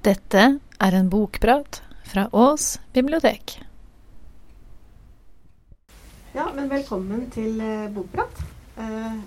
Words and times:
Dette 0.00 0.58
er 0.80 0.94
en 0.96 1.10
bokprat 1.12 1.82
fra 2.08 2.22
Ås 2.32 2.80
bibliotek. 2.92 3.60
Ja, 6.32 6.46
men 6.54 6.70
velkommen 6.70 7.26
til 7.30 7.60
eh, 7.60 7.90
Bokprat. 7.92 8.40
Eh, 8.80 9.18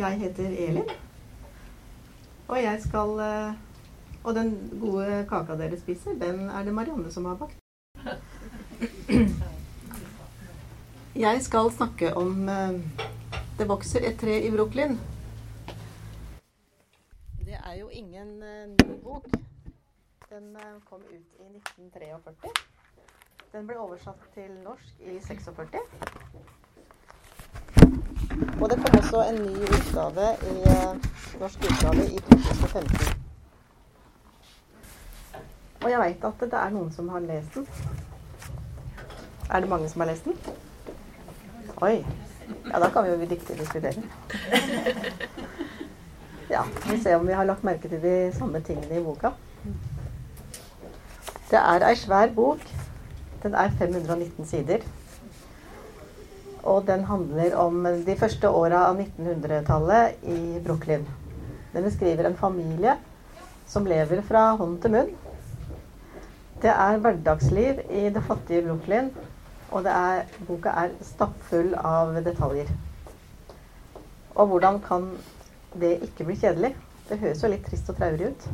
jeg 0.00 0.18
heter 0.22 0.48
Elin. 0.48 0.88
Og 2.48 2.56
jeg 2.62 2.80
skal 2.86 3.20
eh, 3.20 3.52
Og 4.24 4.34
den 4.34 4.54
gode 4.80 5.26
kaka 5.28 5.58
dere 5.60 5.76
spiser, 5.80 6.16
den 6.16 6.48
er 6.48 6.64
det 6.64 6.74
Marianne 6.74 7.12
som 7.12 7.24
har 7.28 7.36
bakt. 7.36 7.56
Jeg 11.26 11.42
skal 11.42 11.70
snakke 11.72 12.16
om 12.16 12.48
Det 13.58 13.68
vokser 13.68 14.08
et 14.08 14.16
tre 14.20 14.40
i 14.46 14.50
Brooklyn. 14.50 14.98
Det 17.44 17.56
er 17.60 17.74
jo 17.80 17.88
ingen 17.88 18.38
ny 18.38 19.00
bok. 19.04 19.26
Den 20.30 20.56
eh, 20.56 20.62
kom 20.90 21.00
ut 21.00 21.40
i 21.40 21.42
1943. 21.56 22.50
Den 23.52 23.64
ble 23.66 23.78
oversatt 23.82 24.28
til 24.34 24.52
norsk 24.62 25.00
i 25.02 25.16
46. 25.24 25.80
Og 28.60 28.70
det 28.70 28.76
kom 28.78 28.98
også 29.00 29.24
en 29.24 29.40
ny 29.42 29.64
utgave 29.64 30.28
i 30.52 30.54
eh, 30.74 31.08
norsk 31.40 31.66
utgave 31.70 32.06
i 32.06 32.22
2015. 32.28 33.24
Og 35.82 35.90
jeg 35.90 36.00
veit 36.04 36.28
at 36.30 36.46
det 36.46 36.62
er 36.62 36.70
noen 36.78 36.94
som 36.94 37.10
har 37.10 37.26
lest 37.26 37.58
den. 37.58 37.66
Er 39.50 39.60
det 39.60 39.74
mange 39.74 39.90
som 39.90 40.06
har 40.06 40.12
lest 40.12 40.30
den? 40.30 40.38
Oi. 41.82 42.06
Ja, 42.70 42.78
da 42.78 42.86
kan 42.94 43.02
vi 43.04 43.10
jo 43.16 43.20
riktig 43.34 43.58
diskutere. 43.58 43.98
Ja, 46.50 46.64
vi 46.90 46.96
ser 46.98 47.14
om 47.16 47.26
vi 47.26 47.32
har 47.32 47.46
lagt 47.46 47.62
merke 47.62 47.88
til 47.88 48.00
de 48.02 48.32
samme 48.34 48.58
tingene 48.66 48.96
i 48.98 49.02
boka. 49.04 49.30
Det 51.50 51.58
er 51.58 51.82
ei 51.82 51.96
svær 51.98 52.30
bok. 52.34 52.60
Den 53.42 53.54
er 53.58 53.72
519 53.78 54.46
sider. 54.46 54.84
Og 56.62 56.86
den 56.86 57.04
handler 57.04 57.56
om 57.56 57.86
de 58.06 58.16
første 58.16 58.48
åra 58.48 58.84
av 58.90 59.00
1900-tallet 59.00 60.22
i 60.22 60.60
Brooklyn. 60.62 61.08
Den 61.72 61.88
beskriver 61.88 62.28
en 62.28 62.36
familie 62.36 62.94
som 63.66 63.86
lever 63.86 64.22
fra 64.22 64.44
hånd 64.60 64.78
til 64.82 64.94
munn. 64.94 65.10
Det 66.62 66.70
er 66.70 67.02
hverdagsliv 67.02 67.82
i 67.90 68.06
det 68.14 68.22
fattige 68.28 68.62
Brooklyn, 68.68 69.10
og 69.70 69.86
er, 69.90 70.26
boka 70.46 70.70
er 70.84 70.94
stappfull 71.02 71.74
av 71.74 72.14
detaljer. 72.26 72.70
Og 74.34 74.46
hvordan 74.46 74.82
kan 74.86 75.10
det 75.80 75.96
ikke 76.06 76.30
bli 76.30 76.36
kjedelig? 76.36 76.76
Det 77.08 77.18
høres 77.18 77.42
jo 77.42 77.50
litt 77.50 77.64
trist 77.66 77.90
og 77.90 77.98
traurig 77.98 78.34
ut. 78.34 78.50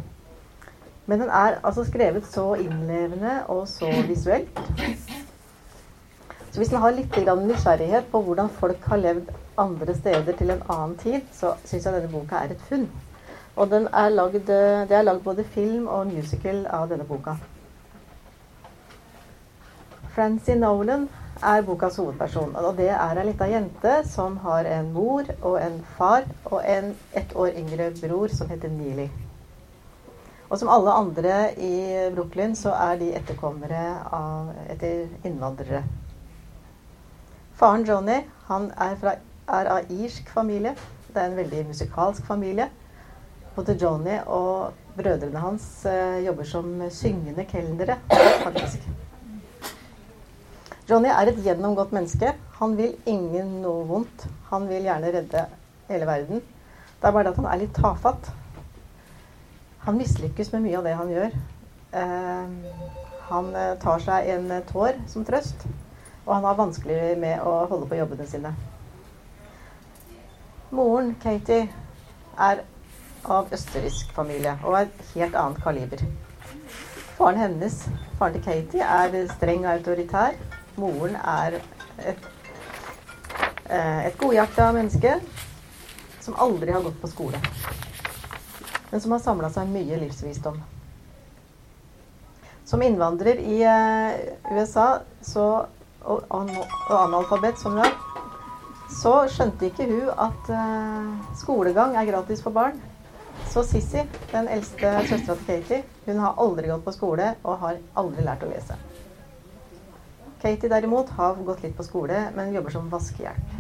Men 1.07 1.21
den 1.21 1.29
er 1.29 1.61
altså 1.63 1.85
skrevet 1.87 2.27
så 2.27 2.55
innlevende 2.55 3.39
og 3.49 3.69
så 3.69 3.91
visuelt. 4.09 4.61
Så 6.51 6.61
hvis 6.61 6.73
en 6.73 6.81
har 6.83 6.95
litt 6.97 7.17
nysgjerrighet 7.17 8.07
på 8.11 8.23
hvordan 8.27 8.49
folk 8.49 8.85
har 8.91 8.97
levd 8.97 9.29
andre 9.61 9.95
steder 9.95 10.33
til 10.39 10.51
en 10.51 10.63
annen 10.69 10.97
tid, 10.97 11.21
så 11.33 11.55
syns 11.65 11.85
jeg 11.85 11.95
denne 11.95 12.13
boka 12.13 12.41
er 12.41 12.55
et 12.55 12.65
funn. 12.69 12.89
Og 13.57 13.73
er 13.73 14.09
lagd, 14.09 14.49
det 14.89 14.97
er 14.97 15.05
lagd 15.05 15.23
både 15.25 15.45
film 15.45 15.87
og 15.87 16.07
musical 16.07 16.67
av 16.67 16.89
denne 16.91 17.05
boka. 17.05 17.37
Francie 20.17 20.57
Nolan 20.57 21.09
er 21.43 21.63
bokas 21.63 21.97
hovedperson. 21.97 22.57
Og 22.57 22.77
det 22.77 22.89
er 22.89 23.21
ei 23.21 23.29
lita 23.29 23.49
jente 23.53 23.99
som 24.09 24.41
har 24.45 24.65
en 24.65 24.93
mor 24.93 25.29
og 25.43 25.61
en 25.61 25.79
far 25.99 26.25
og 26.45 26.63
en 26.65 26.95
ett 27.13 27.37
år 27.37 27.53
yngre 27.53 27.93
bror 28.01 28.29
som 28.33 28.49
heter 28.49 28.73
Neely. 28.73 29.09
Og 30.47 30.59
som 30.61 30.71
alle 30.71 30.95
andre 30.95 31.37
i 31.59 31.77
Brooklyn 32.15 32.55
så 32.59 32.75
er 32.79 32.99
de 33.01 33.13
etterkommere 33.19 33.83
av, 34.15 34.53
etter 34.71 35.09
innvandrere. 35.27 35.83
Faren 37.57 37.87
Johnny 37.89 38.21
han 38.47 38.69
er, 38.77 38.95
fra, 39.01 39.17
er 39.49 39.71
av 39.73 39.91
irsk 39.91 40.29
familie. 40.31 40.77
Det 41.09 41.19
er 41.19 41.31
en 41.31 41.39
veldig 41.41 41.65
musikalsk 41.73 42.27
familie. 42.29 42.69
Både 43.57 43.75
Johnny 43.81 44.21
og 44.29 44.77
brødrene 44.97 45.41
hans 45.41 45.67
eh, 45.89 46.23
jobber 46.27 46.47
som 46.47 46.71
syngende 46.93 47.47
kelnere, 47.49 47.99
faktisk. 48.45 48.85
Johnny 50.87 51.11
er 51.11 51.33
et 51.33 51.41
gjennomgått 51.43 51.95
menneske. 51.97 52.37
Han 52.61 52.77
vil 52.79 52.93
ingen 53.11 53.57
noe 53.65 53.87
vondt. 53.89 54.29
Han 54.53 54.69
vil 54.71 54.87
gjerne 54.87 55.11
redde 55.17 55.47
hele 55.89 56.07
verden. 56.07 56.45
Det 57.01 57.09
er 57.09 57.17
bare 57.17 57.27
det 57.27 57.33
at 57.35 57.41
han 57.41 57.49
er 57.51 57.65
litt 57.65 57.75
tafatt. 57.75 58.31
Han 59.87 59.97
mislykkes 59.97 60.53
med 60.53 60.65
mye 60.65 60.79
av 60.79 60.87
det 60.87 60.93
han 60.99 61.11
gjør. 61.15 61.35
Eh, 61.95 62.47
han 63.29 63.51
eh, 63.55 63.75
tar 63.79 64.01
seg 64.03 64.31
en 64.35 64.49
tår 64.67 64.99
som 65.07 65.27
trøst, 65.27 65.63
og 66.25 66.33
han 66.35 66.47
har 66.49 66.59
vanskelig 66.59 67.15
med 67.23 67.45
å 67.47 67.53
holde 67.71 67.87
på 67.87 68.01
jobbene 68.01 68.27
sine. 68.27 68.51
Moren, 70.75 71.15
Katie, 71.23 71.69
er 72.35 72.65
av 73.31 73.55
østerriksk 73.55 74.11
familie 74.15 74.57
og 74.67 74.81
er 74.81 74.91
helt 75.15 75.39
annet 75.39 75.63
kaliber. 75.63 76.03
Faren 77.17 77.39
hennes, 77.41 77.79
faren 78.19 78.35
til 78.35 78.45
Katie, 78.45 78.83
er 78.83 79.31
streng 79.37 79.63
og 79.69 79.73
autoritær. 79.77 80.35
Moren 80.77 81.15
er 81.23 81.61
et, 82.03 82.27
eh, 83.71 84.07
et 84.11 84.19
godhjerta 84.19 84.73
menneske 84.75 85.21
som 86.21 86.35
aldri 86.35 86.75
har 86.75 86.83
gått 86.83 86.99
på 87.01 87.15
skole. 87.15 87.47
Men 88.91 89.03
som 89.03 89.15
har 89.15 89.23
samla 89.23 89.51
seg 89.53 89.71
mye 89.71 89.99
livsvisdom. 90.01 90.59
Som 92.67 92.83
innvandrer 92.83 93.39
i 93.43 93.61
eh, 93.63 94.19
USA 94.57 94.99
så, 95.23 95.47
og, 96.03 96.23
analfabet 96.91 97.59
som 97.59 97.79
hun 97.79 97.87
er, 97.87 97.95
så 98.91 99.15
skjønte 99.31 99.67
ikke 99.69 99.87
hun 99.91 100.11
at 100.15 100.51
uh, 100.55 101.33
skolegang 101.39 101.97
er 101.99 102.07
gratis 102.07 102.43
for 102.43 102.55
barn. 102.55 102.79
Så 103.51 103.65
Sissy, 103.67 104.05
den 104.31 104.49
eldste 104.49 104.93
søstera 105.09 105.35
til 105.37 105.47
Katie, 105.47 105.81
hun 106.07 106.23
har 106.23 106.39
aldri 106.43 106.71
gått 106.71 106.85
på 106.87 106.95
skole 106.95 107.33
og 107.43 107.59
har 107.65 107.81
aldri 107.99 108.25
lært 108.27 108.47
å 108.47 108.51
lese. 108.51 108.79
Katie 110.43 110.71
derimot 110.71 111.11
har 111.19 111.39
gått 111.43 111.65
litt 111.67 111.77
på 111.77 111.87
skole, 111.87 112.29
men 112.37 112.55
jobber 112.55 112.77
som 112.79 112.91
vaskehjelp. 112.93 113.56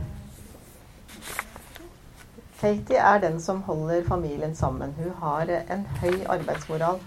Katie 2.60 2.96
er 2.96 3.18
den 3.20 3.40
som 3.40 3.62
holder 3.62 4.04
familien 4.08 4.54
sammen. 4.56 4.94
Hun 4.96 5.12
har 5.20 5.50
en 5.60 5.86
høy 6.00 6.24
arbeidsmoral. 6.24 7.00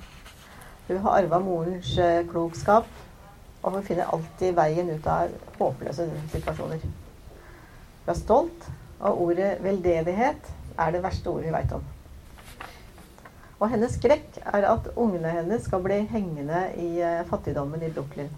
Hun 0.88 0.98
har 0.98 1.16
arva 1.24 1.40
morens 1.42 1.96
klokskap, 2.30 2.86
og 3.64 3.72
hun 3.72 3.84
finner 3.84 4.12
alltid 4.14 4.54
veien 4.58 4.92
ut 4.94 5.08
av 5.10 5.34
håpløse 5.58 6.06
situasjoner. 6.34 6.84
Hun 6.84 8.12
er 8.14 8.18
stolt, 8.18 8.68
og 9.00 9.22
ordet 9.22 9.56
veldedighet 9.64 10.52
er 10.78 10.94
det 10.94 11.02
verste 11.04 11.32
ordet 11.32 11.48
vi 11.48 11.54
veit 11.56 11.74
om. 11.78 11.88
Og 13.60 13.72
hennes 13.74 13.96
skrekk 13.98 14.38
er 14.46 14.68
at 14.70 14.92
ungene 14.96 15.34
hennes 15.34 15.66
skal 15.66 15.81
bli 15.84 15.98
hengende 16.12 16.62
i 16.78 16.92
fattigdommen 17.30 17.81
i 17.84 17.90
Brooklyn. 17.92 18.30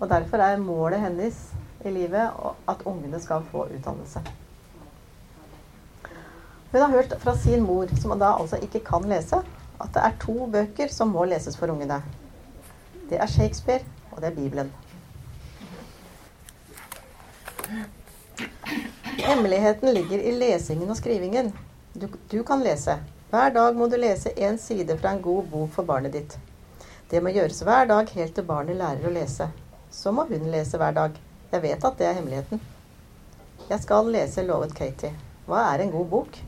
Og 0.00 0.10
derfor 0.10 0.42
er 0.42 0.58
målet 0.60 1.00
hennes 1.00 1.38
i 1.84 1.94
livet 1.94 2.34
at 2.68 2.82
ungene 2.84 3.20
skal 3.22 3.46
få 3.52 3.68
utdannelse. 3.70 4.24
Hun 6.76 6.82
har 6.82 6.90
hørt 6.90 7.12
fra 7.20 7.36
sin 7.36 7.62
mor, 7.62 7.88
som 8.00 8.12
da 8.20 8.34
altså 8.36 8.58
ikke 8.60 8.82
kan 8.84 9.06
lese, 9.08 9.38
at 9.80 9.92
det 9.94 10.00
er 10.04 10.16
to 10.20 10.46
bøker 10.52 10.90
som 10.92 11.08
må 11.08 11.22
leses 11.24 11.54
for 11.56 11.72
ungene. 11.72 12.02
Det 13.08 13.16
er 13.16 13.30
Shakespeare, 13.32 13.80
og 14.12 14.18
det 14.20 14.26
er 14.28 14.34
Bibelen. 14.34 14.72
Hemmeligheten 19.22 19.88
ligger 19.96 20.20
i 20.20 20.34
lesingen 20.36 20.92
og 20.92 20.98
skrivingen. 20.98 21.48
Du, 21.94 22.10
du 22.32 22.42
kan 22.42 22.60
lese. 22.60 22.98
Hver 23.30 23.54
dag 23.54 23.78
må 23.78 23.88
du 23.88 23.96
lese 23.96 24.34
én 24.36 24.60
side 24.60 24.98
fra 24.98 25.14
en 25.16 25.22
god 25.24 25.48
bok 25.54 25.72
for 25.78 25.88
barnet 25.88 26.12
ditt. 26.12 26.36
Det 27.08 27.22
må 27.24 27.32
gjøres 27.32 27.62
hver 27.64 27.88
dag 27.88 28.12
helt 28.18 28.34
til 28.36 28.44
barnet 28.50 28.76
lærer 28.76 29.06
å 29.08 29.14
lese. 29.14 29.46
Så 29.90 30.12
må 30.12 30.26
hun 30.28 30.44
lese 30.52 30.76
hver 30.76 30.92
dag. 31.00 31.16
Jeg 31.54 31.64
vet 31.64 31.88
at 31.88 31.96
det 31.96 32.10
er 32.10 32.20
hemmeligheten. 32.20 32.60
Jeg 33.70 33.80
skal 33.86 34.12
lese, 34.12 34.44
lovet 34.44 34.76
Katie. 34.76 35.14
Hva 35.48 35.70
er 35.70 35.86
en 35.86 35.94
god 35.96 36.12
bok? 36.12 36.38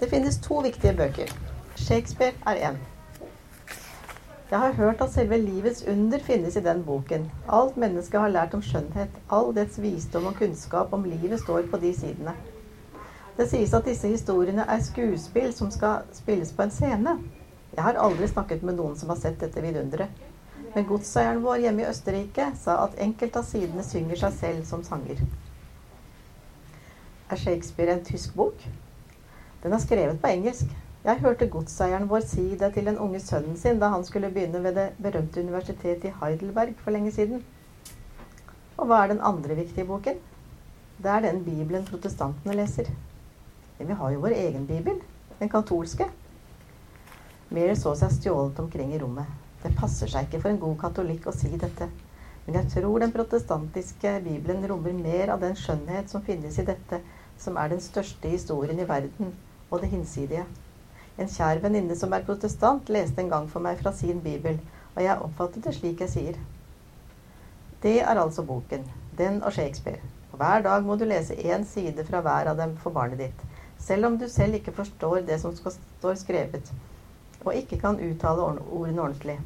Det 0.00 0.10
finnes 0.10 0.38
to 0.38 0.60
viktige 0.62 0.94
bøker. 0.96 1.32
Shakespeare 1.76 2.32
er 2.46 2.70
én. 2.70 2.76
Jeg 4.50 4.58
har 4.58 4.72
hørt 4.72 5.00
at 5.00 5.12
selve 5.12 5.38
livets 5.38 5.84
under 5.88 6.18
finnes 6.18 6.56
i 6.56 6.60
den 6.60 6.84
boken. 6.84 7.30
Alt 7.48 7.76
mennesket 7.76 8.20
har 8.20 8.28
lært 8.28 8.54
om 8.54 8.62
skjønnhet, 8.62 9.18
all 9.30 9.50
dets 9.56 9.82
visdom 9.82 10.30
og 10.30 10.38
kunnskap 10.38 10.92
om 10.92 11.04
livet 11.04 11.40
står 11.40 11.66
på 11.70 11.82
de 11.82 11.92
sidene. 11.98 12.32
Det 13.36 13.50
sies 13.50 13.74
at 13.74 13.84
disse 13.84 14.08
historiene 14.08 14.64
er 14.68 14.80
skuespill 14.82 15.52
som 15.54 15.70
skal 15.70 16.06
spilles 16.12 16.52
på 16.52 16.62
en 16.62 16.70
scene. 16.70 17.18
Jeg 17.76 17.84
har 17.84 18.00
aldri 18.00 18.28
snakket 18.28 18.62
med 18.62 18.78
noen 18.78 18.96
som 18.96 19.10
har 19.12 19.18
sett 19.18 19.40
dette 19.40 19.62
vidunderet. 19.62 20.08
Men 20.74 20.86
godseieren 20.86 21.42
vår 21.42 21.66
hjemme 21.66 21.82
i 21.82 21.90
Østerrike 21.90 22.52
sa 22.62 22.80
at 22.86 22.98
enkelte 23.02 23.42
av 23.42 23.50
sidene 23.50 23.84
synger 23.84 24.26
seg 24.26 24.40
selv 24.40 24.66
som 24.66 24.84
sanger. 24.86 25.20
Er 27.30 27.36
Shakespeare 27.36 27.98
en 27.98 28.04
tysk 28.04 28.34
bok? 28.34 28.62
Den 29.62 29.74
er 29.74 29.82
skrevet 29.82 30.20
på 30.22 30.30
engelsk. 30.30 30.70
Jeg 31.04 31.18
hørte 31.22 31.48
godseieren 31.50 32.06
vår 32.10 32.22
si 32.30 32.44
det 32.60 32.68
til 32.74 32.86
den 32.86 32.98
unge 33.02 33.18
sønnen 33.22 33.56
sin 33.58 33.80
da 33.80 33.88
han 33.90 34.04
skulle 34.06 34.30
begynne 34.30 34.60
ved 34.62 34.76
det 34.76 34.88
berømte 35.02 35.42
universitetet 35.42 36.04
i 36.10 36.12
Heidelberg 36.20 36.76
for 36.82 36.94
lenge 36.94 37.10
siden. 37.14 37.42
Og 38.76 38.86
hva 38.86 39.00
er 39.02 39.12
den 39.14 39.22
andre 39.24 39.56
viktige 39.58 39.86
boken? 39.88 40.20
Det 41.02 41.10
er 41.10 41.24
den 41.24 41.42
bibelen 41.46 41.86
protestantene 41.86 42.54
leser. 42.54 42.90
Men 43.78 43.90
vi 43.90 43.96
har 43.98 44.14
jo 44.14 44.22
vår 44.22 44.36
egen 44.36 44.66
bibel, 44.66 45.00
den 45.40 45.50
katolske. 45.50 46.06
Mer 47.50 47.74
så 47.78 47.96
seg 47.98 48.14
stjålet 48.14 48.58
omkring 48.62 48.94
i 48.94 49.02
rommet. 49.02 49.26
Det 49.62 49.74
passer 49.78 50.10
seg 50.10 50.28
ikke 50.28 50.42
for 50.44 50.52
en 50.52 50.62
god 50.62 50.78
katolikk 50.84 51.26
å 51.26 51.34
si 51.34 51.50
dette. 51.50 51.90
Men 52.46 52.60
jeg 52.60 52.72
tror 52.76 53.02
den 53.02 53.14
protestantiske 53.14 54.14
bibelen 54.24 54.66
rommer 54.70 54.94
mer 54.94 55.34
av 55.34 55.42
den 55.42 55.58
skjønnhet 55.58 56.10
som 56.14 56.22
finnes 56.26 56.58
i 56.62 56.66
dette, 56.68 57.02
som 57.38 57.58
er 57.58 57.74
den 57.74 57.82
største 57.82 58.30
historien 58.30 58.78
i 58.78 58.86
verden, 58.88 59.34
og 59.70 59.82
det 59.82 59.90
hinsidige. 59.92 60.44
En 61.18 61.30
kjær 61.30 61.60
venninne 61.62 61.96
som 61.98 62.12
er 62.14 62.26
protestant, 62.26 62.88
leste 62.92 63.22
en 63.22 63.32
gang 63.32 63.48
for 63.50 63.64
meg 63.64 63.80
fra 63.82 63.92
sin 63.92 64.20
bibel, 64.22 64.60
og 64.94 65.02
jeg 65.02 65.24
oppfattet 65.24 65.64
det 65.66 65.74
slik 65.76 66.04
jeg 66.04 66.12
sier. 66.12 66.38
Det 67.82 68.00
er 68.02 68.18
altså 68.18 68.42
boken. 68.42 68.86
Den 69.18 69.42
og 69.42 69.52
Shakespeare. 69.52 70.02
Hver 70.38 70.62
dag 70.62 70.84
må 70.86 70.94
du 70.96 71.04
lese 71.04 71.34
én 71.34 71.64
side 71.66 72.04
fra 72.06 72.20
hver 72.22 72.52
av 72.52 72.58
dem 72.58 72.76
for 72.78 72.94
barnet 72.94 73.18
ditt. 73.18 73.44
Selv 73.78 74.06
om 74.06 74.18
du 74.18 74.28
selv 74.28 74.54
ikke 74.58 74.74
forstår 74.74 75.24
det 75.26 75.40
som 75.42 75.54
står 75.56 76.14
skrevet, 76.18 76.72
og 77.44 77.54
ikke 77.54 77.78
kan 77.82 77.98
uttale 78.02 78.46
ordene 78.46 79.02
ordentlig. 79.02 79.38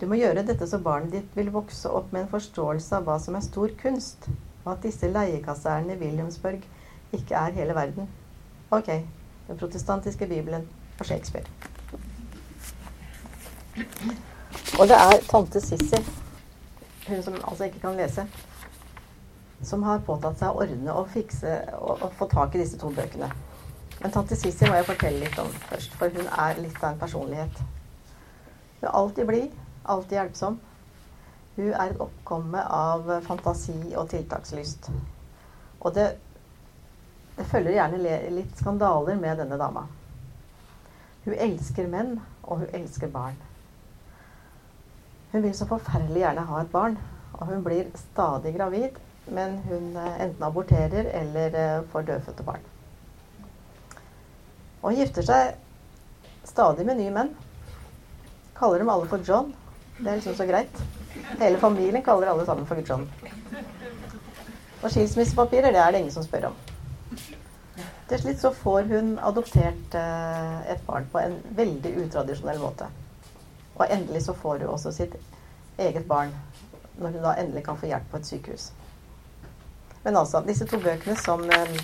Du 0.00 0.06
må 0.06 0.18
gjøre 0.18 0.46
dette 0.46 0.66
så 0.66 0.78
barnet 0.82 1.12
ditt 1.12 1.36
vil 1.36 1.50
vokse 1.54 1.90
opp 1.90 2.12
med 2.12 2.24
en 2.24 2.32
forståelse 2.32 2.96
av 2.96 3.06
hva 3.06 3.18
som 3.22 3.34
er 3.38 3.46
stor 3.46 3.74
kunst, 3.82 4.30
og 4.64 4.72
at 4.76 4.86
disse 4.86 5.10
leiekasernene 5.10 5.98
i 5.98 6.00
Williamsburg 6.00 6.64
ikke 7.16 7.36
er 7.36 7.58
hele 7.58 7.76
verden. 7.76 8.08
Ok, 8.70 8.86
den 9.48 9.58
protestantiske 9.58 10.26
bibelen 10.26 10.68
og 10.98 11.06
Shakespeare. 11.06 11.44
Og 14.78 14.88
det 14.88 14.96
er 14.96 15.16
tante 15.30 15.60
Sissy, 15.60 15.98
hun 17.08 17.22
som 17.22 17.34
altså 17.34 17.64
ikke 17.64 17.80
kan 17.80 17.96
lese, 17.98 18.26
som 19.62 19.82
har 19.82 20.04
påtatt 20.06 20.38
seg 20.38 20.54
å 20.54 20.62
ordne 20.62 20.94
og 20.94 21.10
fikse 21.10 21.56
og, 21.80 21.98
og 21.98 22.14
få 22.18 22.30
tak 22.30 22.54
i 22.54 22.62
disse 22.62 22.78
to 22.78 22.92
bøkene. 22.94 23.32
Men 24.00 24.14
tante 24.14 24.38
Sissy 24.38 24.70
må 24.70 24.78
jeg 24.78 24.88
fortelle 24.92 25.24
litt 25.24 25.42
om 25.42 25.50
først, 25.66 25.98
for 25.98 26.14
hun 26.14 26.30
er 26.30 26.62
litt 26.62 26.78
av 26.78 26.92
en 26.92 27.02
personlighet. 27.02 27.60
Hun 28.80 28.88
er 28.88 28.96
alltid 29.02 29.26
blid, 29.28 29.60
alltid 29.84 30.18
hjelpsom. 30.20 30.60
Hun 31.56 31.72
er 31.74 31.90
et 31.90 32.00
oppkomme 32.00 32.62
av 32.62 33.10
fantasi 33.26 33.80
og 33.96 34.08
tiltakslyst. 34.14 34.92
Og 35.80 35.94
det 35.98 36.12
det 37.40 37.46
følger 37.48 37.72
gjerne 37.72 38.16
litt 38.36 38.58
skandaler 38.60 39.16
med 39.16 39.38
denne 39.40 39.56
dama. 39.56 39.86
Hun 41.24 41.36
elsker 41.36 41.86
menn, 41.88 42.18
og 42.44 42.60
hun 42.60 42.74
elsker 42.76 43.08
barn. 43.12 43.38
Hun 45.32 45.44
vil 45.46 45.54
så 45.56 45.68
forferdelig 45.70 46.20
gjerne 46.20 46.44
ha 46.50 46.60
et 46.60 46.72
barn, 46.72 46.98
og 47.38 47.46
hun 47.48 47.62
blir 47.64 47.88
stadig 47.96 48.52
gravid, 48.58 48.98
men 49.30 49.56
hun 49.70 49.94
eh, 49.96 50.22
enten 50.26 50.44
aborterer 50.44 51.08
eller 51.16 51.56
eh, 51.56 51.82
får 51.92 52.08
dødfødte 52.10 52.44
barn. 52.44 52.66
Og 54.82 54.90
hun 54.90 54.98
gifter 55.00 55.24
seg 55.24 55.54
stadig 56.48 56.84
med 56.88 57.00
nye 57.00 57.14
menn. 57.14 57.30
Kaller 58.58 58.82
dem 58.82 58.92
alle 58.92 59.08
for 59.08 59.24
John. 59.24 59.54
Det 60.00 60.08
er 60.08 60.20
liksom 60.20 60.36
så 60.36 60.48
greit. 60.48 60.82
Hele 61.38 61.60
familien 61.62 62.04
kaller 62.04 62.32
alle 62.34 62.44
sammen 62.48 62.68
for 62.68 62.84
John. 62.84 63.08
Og 64.80 64.90
skilsmissepapirer, 64.90 65.72
det 65.72 65.80
er 65.80 65.94
det 65.94 66.04
ingen 66.04 66.16
som 66.16 66.26
spør 66.26 66.50
om. 66.50 66.60
Til 68.10 68.18
slutt 68.18 68.40
så 68.40 68.50
får 68.54 68.88
hun 68.90 69.12
adoptert 69.22 69.94
eh, 69.94 70.72
et 70.72 70.80
barn 70.86 71.06
på 71.12 71.20
en 71.22 71.36
veldig 71.56 71.92
utradisjonell 72.04 72.58
måte. 72.58 72.88
Og 73.76 73.86
endelig 73.86 74.24
så 74.24 74.34
får 74.34 74.64
hun 74.64 74.72
også 74.74 74.92
sitt 74.92 75.14
eget 75.78 76.08
barn 76.08 76.34
når 76.98 77.14
hun 77.14 77.22
da 77.24 77.36
endelig 77.38 77.64
kan 77.64 77.78
få 77.78 77.86
hjelp 77.86 78.10
på 78.10 78.18
et 78.18 78.26
sykehus. 78.26 78.72
Men 80.02 80.16
altså, 80.16 80.42
disse 80.46 80.66
to 80.66 80.80
bøkene 80.82 81.16
som 81.16 81.44
eh, 81.54 81.78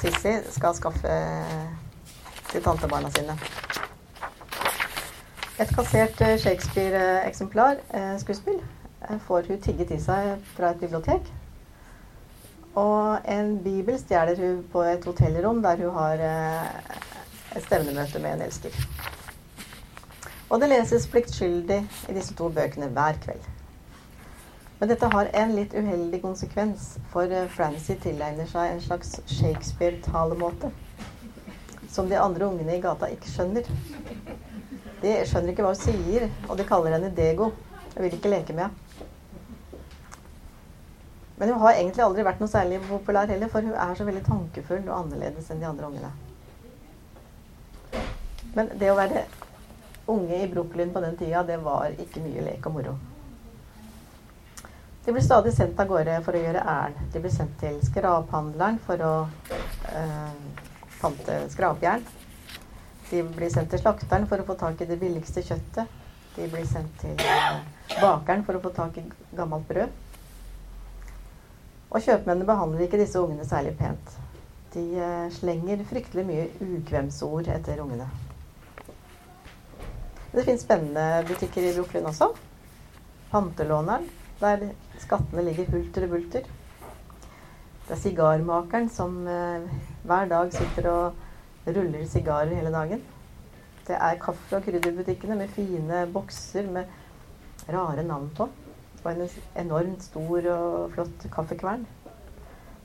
Sissy 0.00 0.36
skal 0.52 0.76
skaffe 0.76 1.08
eh, 1.08 1.72
til 2.52 2.62
tantebarna 2.62 3.10
sine. 3.16 3.38
Et 5.60 5.74
kassert 5.76 6.16
Shakespeare-eksemplar, 6.40 7.82
skuespill, 8.18 8.62
får 9.26 9.48
hun 9.48 9.60
tigget 9.60 9.90
i 9.92 9.98
seg 10.00 10.38
fra 10.54 10.70
et 10.72 10.80
bibliotek. 10.80 11.28
Og 12.78 13.18
en 13.26 13.56
bibel 13.64 13.98
stjeler 13.98 14.38
hun 14.38 14.60
på 14.72 14.82
et 14.86 15.04
hotellrom 15.04 15.62
der 15.62 15.80
hun 15.82 15.94
har 15.96 16.20
eh, 16.22 16.98
et 17.56 17.64
stevnemøte 17.64 18.22
med 18.22 18.36
en 18.36 18.44
elsker. 18.46 18.76
Og 20.50 20.60
det 20.60 20.68
leses 20.70 21.08
pliktskyldig 21.10 21.80
i 22.08 22.14
disse 22.14 22.34
to 22.38 22.48
bøkene 22.48 22.90
hver 22.94 23.18
kveld. 23.22 23.42
Men 24.80 24.88
dette 24.88 25.10
har 25.12 25.28
en 25.36 25.50
litt 25.52 25.74
uheldig 25.76 26.22
konsekvens, 26.22 26.94
for 27.12 27.26
eh, 27.30 27.50
Francie 27.50 27.98
tilegner 28.00 28.46
seg 28.50 28.70
en 28.70 28.84
slags 28.84 29.18
Shakespeare-talemåte 29.26 30.70
som 31.90 32.08
de 32.08 32.18
andre 32.18 32.46
ungene 32.46 32.76
i 32.76 32.80
gata 32.80 33.08
ikke 33.10 33.30
skjønner. 33.32 33.66
De 35.02 35.16
skjønner 35.26 35.52
ikke 35.52 35.66
hva 35.66 35.74
hun 35.74 35.80
sier, 35.80 36.28
og 36.46 36.54
de 36.58 36.66
kaller 36.68 36.94
henne 36.94 37.10
Dego. 37.16 37.50
Jeg 37.96 38.04
vil 38.04 38.14
ikke 38.14 38.30
leke 38.30 38.54
med 38.54 38.68
henne. 38.68 38.89
Men 41.40 41.48
hun 41.48 41.62
har 41.62 41.72
egentlig 41.72 42.04
aldri 42.04 42.24
vært 42.26 42.40
noe 42.42 42.52
særlig 42.52 42.82
populær 42.84 43.30
heller, 43.32 43.48
for 43.48 43.64
hun 43.64 43.72
er 43.72 43.94
så 43.96 44.04
veldig 44.04 44.26
tankefull 44.26 44.82
og 44.82 44.96
annerledes 44.98 45.46
enn 45.48 45.62
de 45.62 45.68
andre 45.70 45.88
ungene. 45.88 46.10
Men 48.52 48.68
det 48.76 48.90
å 48.92 48.98
være 48.98 49.22
unge 50.10 50.42
i 50.42 50.48
Brooklyn 50.50 50.92
på 50.92 51.00
den 51.00 51.16
tida, 51.16 51.40
det 51.48 51.56
var 51.64 51.94
ikke 52.02 52.20
mye 52.20 52.44
lek 52.44 52.68
og 52.68 52.74
moro. 52.76 52.92
De 55.06 55.14
ble 55.16 55.22
stadig 55.24 55.54
sendt 55.56 55.80
av 55.80 55.88
gårde 55.88 56.18
for 56.26 56.36
å 56.36 56.42
gjøre 56.42 56.66
ærend. 56.74 57.00
De 57.14 57.24
ble 57.24 57.32
sendt 57.32 57.56
til 57.62 57.78
skraphandleren 57.88 58.76
for 58.84 59.06
å 59.06 59.14
eh, 59.96 60.60
pante 61.00 61.38
skrapjern. 61.54 62.04
De 63.08 63.24
blir 63.32 63.48
sendt 63.50 63.72
til 63.72 63.80
slakteren 63.80 64.28
for 64.28 64.42
å 64.42 64.46
få 64.52 64.58
tak 64.60 64.84
i 64.84 64.90
det 64.92 65.00
billigste 65.00 65.40
kjøttet. 65.46 65.96
De 66.36 66.52
blir 66.52 66.68
sendt 66.68 67.00
til 67.00 67.16
øh, 67.16 67.64
bakeren 67.96 68.44
for 68.44 68.60
å 68.60 68.62
få 68.68 68.76
tak 68.76 69.00
i 69.00 69.08
gammelt 69.32 69.64
brød. 69.72 69.96
Og 71.90 72.04
kjøpmennene 72.04 72.46
behandler 72.46 72.84
ikke 72.84 73.00
disse 73.00 73.18
ungene 73.18 73.46
særlig 73.46 73.72
pent. 73.78 74.12
De 74.74 74.82
eh, 75.02 75.30
slenger 75.34 75.82
fryktelig 75.88 76.22
mye 76.28 76.44
ukvemsord 76.62 77.50
etter 77.50 77.80
ungene. 77.82 78.06
Det 80.30 80.44
finnes 80.46 80.62
spennende 80.62 81.24
butikker 81.26 81.66
i 81.66 81.72
Brooklyn 81.74 82.06
også. 82.06 82.30
Pantelåneren, 83.32 84.06
der 84.38 84.68
skattene 85.02 85.42
ligger 85.48 85.66
hulter 85.72 86.06
og 86.06 86.14
bulter. 86.14 86.46
Det 87.88 87.96
er 87.96 88.02
sigarmakeren 88.04 88.86
som 88.94 89.24
eh, 89.26 89.66
hver 90.06 90.30
dag 90.30 90.54
sitter 90.54 90.86
og 90.92 91.66
ruller 91.66 92.06
sigarer 92.06 92.54
hele 92.54 92.70
dagen. 92.70 93.02
Det 93.88 93.98
er 93.98 94.22
kaffe- 94.22 94.60
og 94.60 94.62
krydderbutikkene 94.62 95.42
med 95.42 95.50
fine 95.58 96.06
bokser 96.14 96.70
med 96.70 96.86
rare 97.66 98.06
navn 98.06 98.30
på 98.36 98.46
på 99.02 99.12
en 99.12 99.24
enormt 99.58 100.04
stor 100.04 100.46
og 100.54 100.94
flott 100.94 101.26
kaffekvern. 101.32 101.86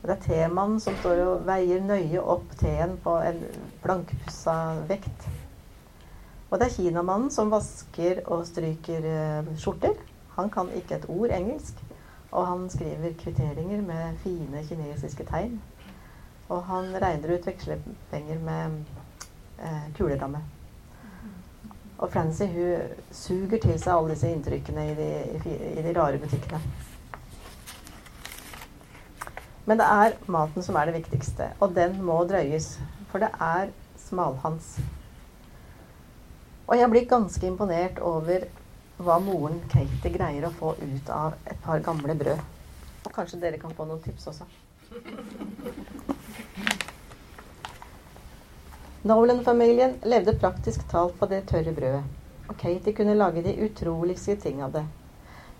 Og 0.02 0.08
det 0.08 0.16
er 0.16 0.26
temannen 0.26 0.80
som 0.80 0.94
står 1.00 1.22
og 1.24 1.46
veier 1.48 1.82
nøye 1.82 2.22
opp 2.22 2.52
teen 2.60 2.94
på 3.02 3.16
en 3.26 3.40
blankpussa 3.82 4.56
vekt. 4.90 5.28
Og 6.50 6.60
det 6.60 6.68
er 6.68 6.76
kinamannen 6.76 7.32
som 7.34 7.50
vasker 7.50 8.22
og 8.26 8.44
stryker 8.46 9.08
uh, 9.10 9.54
skjorter. 9.58 9.96
Han 10.36 10.52
kan 10.52 10.70
ikke 10.78 11.00
et 11.00 11.08
ord 11.10 11.34
engelsk. 11.34 11.80
Og 12.30 12.46
han 12.46 12.68
skriver 12.70 13.16
kvitteringer 13.18 13.82
med 13.82 14.18
fine 14.22 14.62
kinesiske 14.68 15.24
tegn. 15.24 15.60
Og 16.48 16.62
han 16.68 16.92
regner 17.02 17.34
ut 17.34 17.46
vekslepenger 17.46 18.38
med 18.38 18.84
eh, 19.58 19.86
kuleramme. 19.96 20.42
Og 21.96 22.10
Francy 22.12 22.44
suger 23.14 23.58
til 23.62 23.78
seg 23.80 23.94
alle 23.94 24.12
disse 24.12 24.28
inntrykkene 24.28 24.90
i 24.90 24.94
de, 24.98 25.08
i 25.78 25.84
de 25.84 25.94
rare 25.96 26.20
butikkene. 26.20 26.60
Men 29.66 29.80
det 29.80 29.86
er 29.90 30.18
maten 30.30 30.62
som 30.62 30.76
er 30.78 30.90
det 30.90 31.00
viktigste, 31.00 31.48
og 31.60 31.72
den 31.74 31.96
må 32.04 32.20
drøyes. 32.28 32.76
For 33.10 33.22
det 33.22 33.32
er 33.42 33.72
smalhans. 33.98 34.76
Og 36.66 36.76
jeg 36.78 36.90
blir 36.90 37.08
ganske 37.10 37.46
imponert 37.46 37.98
over 38.02 38.46
hva 38.98 39.18
moren 39.22 39.58
Katie 39.70 40.12
greier 40.12 40.46
å 40.48 40.54
få 40.54 40.74
ut 40.78 41.10
av 41.12 41.34
et 41.46 41.58
par 41.64 41.82
gamle 41.84 42.14
brød. 42.18 42.40
Og 43.06 43.12
kanskje 43.14 43.40
dere 43.42 43.60
kan 43.62 43.74
få 43.76 43.86
noen 43.88 44.02
tips 44.04 44.30
også. 44.32 44.46
Nolan-familien 49.06 49.92
levde 50.02 50.32
praktisk 50.32 50.88
talt 50.90 51.12
på 51.18 51.26
det 51.30 51.44
tørre 51.46 51.70
brødet, 51.70 52.06
og 52.50 52.56
Katie 52.58 52.90
kunne 52.96 53.14
lage 53.14 53.44
de 53.44 53.52
utroligste 53.62 54.34
ting 54.42 54.64
av 54.66 54.72
det. 54.74 54.82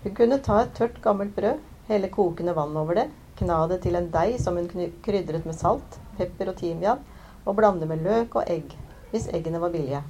Hun 0.03 0.15
kunne 0.17 0.39
ta 0.43 0.57
et 0.65 0.73
tørt, 0.75 0.97
gammelt 1.05 1.31
brød, 1.35 1.61
helle 1.87 2.09
kokende 2.11 2.51
vann 2.57 2.75
over 2.75 2.97
det, 2.99 3.05
kna 3.39 3.61
det 3.71 3.77
til 3.85 3.95
en 3.95 4.09
deig 4.11 4.35
som 4.43 4.59
hun 4.59 4.67
krydret 5.05 5.47
med 5.47 5.55
salt, 5.55 5.95
pepper 6.17 6.51
og 6.51 6.57
timian, 6.59 7.05
og 7.45 7.55
blande 7.55 7.87
med 7.87 8.03
løk 8.03 8.35
og 8.35 8.51
egg. 8.51 8.75
hvis 9.13 9.29
eggene 9.31 9.61
var 9.63 9.71
billige, 9.71 10.03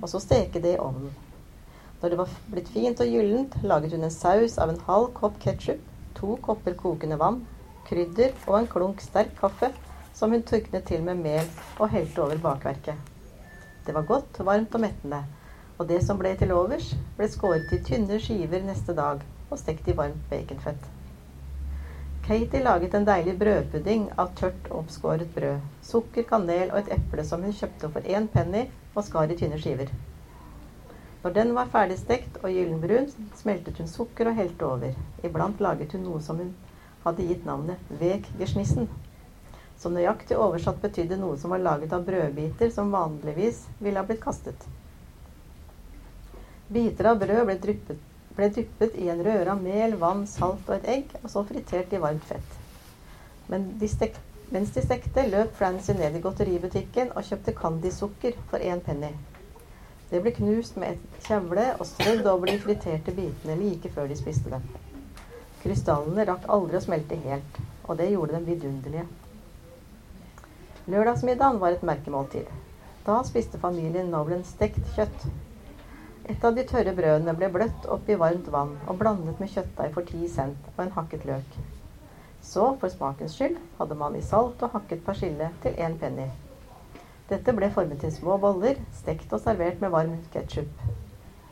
og 0.00 0.06
så 0.08 0.20
steke 0.22 0.62
det 0.62 0.76
i 0.76 0.78
ovnen. 0.78 1.10
Når 2.00 2.08
det 2.12 2.18
var 2.20 2.36
blitt 2.52 2.70
fint 2.70 3.00
og 3.02 3.10
gyllent, 3.10 3.56
laget 3.66 3.98
hun 3.98 4.06
en 4.06 4.14
saus 4.14 4.58
av 4.62 4.70
en 4.70 4.78
halv 4.86 5.10
kopp 5.18 5.40
ketsjup, 5.42 5.82
to 6.14 6.38
kopper 6.38 6.78
kokende 6.78 7.18
vann, 7.18 7.42
krydder 7.90 8.30
og 8.46 8.60
en 8.60 8.70
klunk 8.70 9.02
sterk 9.02 9.34
kaffe, 9.40 9.72
som 10.16 10.32
hun 10.32 10.42
tørknet 10.48 10.86
til 10.88 11.02
med 11.04 11.20
mel 11.20 11.48
og 11.76 11.90
helte 11.92 12.22
over 12.24 12.40
bakverket. 12.40 12.96
Det 13.86 13.94
var 13.94 14.06
godt, 14.08 14.38
varmt 14.40 14.74
og 14.74 14.80
mettende, 14.80 15.20
og 15.76 15.88
det 15.90 16.00
som 16.06 16.18
ble 16.18 16.32
til 16.40 16.54
overs, 16.56 16.94
ble 17.18 17.28
skåret 17.28 17.72
i 17.76 17.82
tynne 17.84 18.16
skiver 18.22 18.64
neste 18.64 18.96
dag 18.96 19.20
og 19.50 19.58
stekt 19.60 19.88
i 19.92 19.96
varmt 19.96 20.24
baconfett. 20.30 20.88
Katie 22.26 22.62
laget 22.64 22.96
en 22.96 23.04
deilig 23.06 23.36
brødpudding 23.38 24.08
av 24.18 24.32
tørt 24.40 24.66
oppskåret 24.74 25.28
brød, 25.36 25.60
sukker, 25.86 26.24
kanel 26.26 26.72
og 26.72 26.80
et 26.80 26.90
eple 26.96 27.22
som 27.28 27.44
hun 27.44 27.54
kjøpte 27.54 27.92
for 27.92 28.08
én 28.08 28.26
penny 28.32 28.64
og 28.96 29.04
skar 29.06 29.30
i 29.30 29.36
tynne 29.38 29.60
skiver. 29.62 29.92
Når 31.22 31.34
den 31.36 31.52
var 31.54 31.70
ferdigstekt 31.70 32.40
og 32.42 32.50
gyllenbrun, 32.50 33.06
smeltet 33.38 33.78
hun 33.78 33.90
sukker 33.90 34.32
og 34.32 34.40
helte 34.40 34.66
over. 34.66 34.96
Iblant 35.22 35.62
laget 35.62 35.94
hun 35.94 36.06
noe 36.08 36.24
som 36.24 36.40
hun 36.42 36.54
hadde 37.04 37.28
gitt 37.28 37.46
navnet 37.46 37.94
vekgeschnissen, 38.00 38.88
som 39.78 39.94
nøyaktig 39.94 40.38
oversatt 40.40 40.82
betydde 40.82 41.20
noe 41.20 41.38
som 41.40 41.52
var 41.52 41.64
laget 41.64 41.92
av 41.92 42.04
brødbiter 42.06 42.72
som 42.74 42.92
vanligvis 42.94 43.64
ville 43.78 44.00
ha 44.00 44.08
blitt 44.08 44.24
kastet. 44.24 44.68
Biter 46.72 47.12
av 47.12 47.20
brød 47.22 47.44
ble 47.46 47.58
dryppet 47.62 48.12
ble 48.36 48.50
dyppet 48.52 48.96
i 49.00 49.08
en 49.08 49.22
røre 49.24 49.52
av 49.52 49.62
mel, 49.64 49.96
vann, 50.00 50.26
salt 50.28 50.68
og 50.68 50.76
et 50.76 50.88
egg, 50.92 51.12
og 51.22 51.30
så 51.32 51.42
fritert 51.48 51.92
i 51.92 52.00
varmt 52.02 52.24
fett. 52.28 52.56
Men 53.48 53.70
de 53.80 53.88
stek, 53.88 54.18
mens 54.52 54.74
de 54.74 54.82
stekte, 54.84 55.24
løp 55.30 55.54
Francy 55.56 55.96
ned 55.96 56.18
i 56.18 56.22
godteributikken 56.24 57.14
og 57.16 57.24
kjøpte 57.24 57.56
candysukker 57.56 58.36
for 58.50 58.60
én 58.60 58.82
penny. 58.84 59.14
Det 60.10 60.20
ble 60.22 60.34
knust 60.36 60.76
med 60.78 60.94
et 60.94 61.24
kjevle 61.26 61.70
og 61.78 61.86
strødd 61.88 62.28
over 62.30 62.52
de 62.52 62.60
friterte 62.62 63.14
bitene 63.16 63.56
like 63.58 63.90
før 63.94 64.10
de 64.10 64.18
spiste 64.18 64.52
dem. 64.52 64.66
Krystallene 65.64 66.28
rakk 66.28 66.44
aldri 66.52 66.78
å 66.78 66.84
smelte 66.84 67.18
helt, 67.24 67.62
og 67.88 67.96
det 67.98 68.12
gjorde 68.12 68.36
dem 68.36 68.46
vidunderlige. 68.46 69.06
Lørdagsmiddagen 70.86 71.58
var 71.58 71.74
et 71.74 71.84
merkemåltid. 71.86 72.46
Da 73.06 73.18
spiste 73.26 73.58
familien 73.58 74.10
Nolan 74.10 74.44
stekt 74.46 74.86
kjøtt 74.94 75.28
et 76.26 76.44
av 76.44 76.56
de 76.56 76.62
tørre 76.66 76.90
brødene 76.94 77.32
ble 77.38 77.48
bløtt 77.54 77.84
opp 77.94 78.08
i 78.10 78.16
varmt 78.18 78.48
vann 78.50 78.72
og 78.90 78.96
blandet 78.98 79.38
med 79.42 79.50
kjøttdeig 79.52 79.92
for 79.94 80.06
ti 80.08 80.26
cent 80.30 80.70
og 80.72 80.80
en 80.82 80.94
hakket 80.96 81.26
løk. 81.28 81.52
Så, 82.42 82.72
for 82.80 82.90
smakens 82.90 83.36
skyld, 83.38 83.60
hadde 83.78 83.98
man 83.98 84.16
i 84.18 84.22
salt 84.26 84.62
og 84.66 84.74
hakket 84.74 85.04
persille 85.06 85.52
til 85.62 85.78
én 85.78 85.94
penny. 86.00 86.26
Dette 87.30 87.54
ble 87.54 87.70
formet 87.74 88.02
til 88.02 88.14
små 88.14 88.38
boller, 88.42 88.78
stekt 88.94 89.34
og 89.34 89.42
servert 89.42 89.82
med 89.82 89.94
varm 89.94 90.18
ketsjup. 90.34 90.82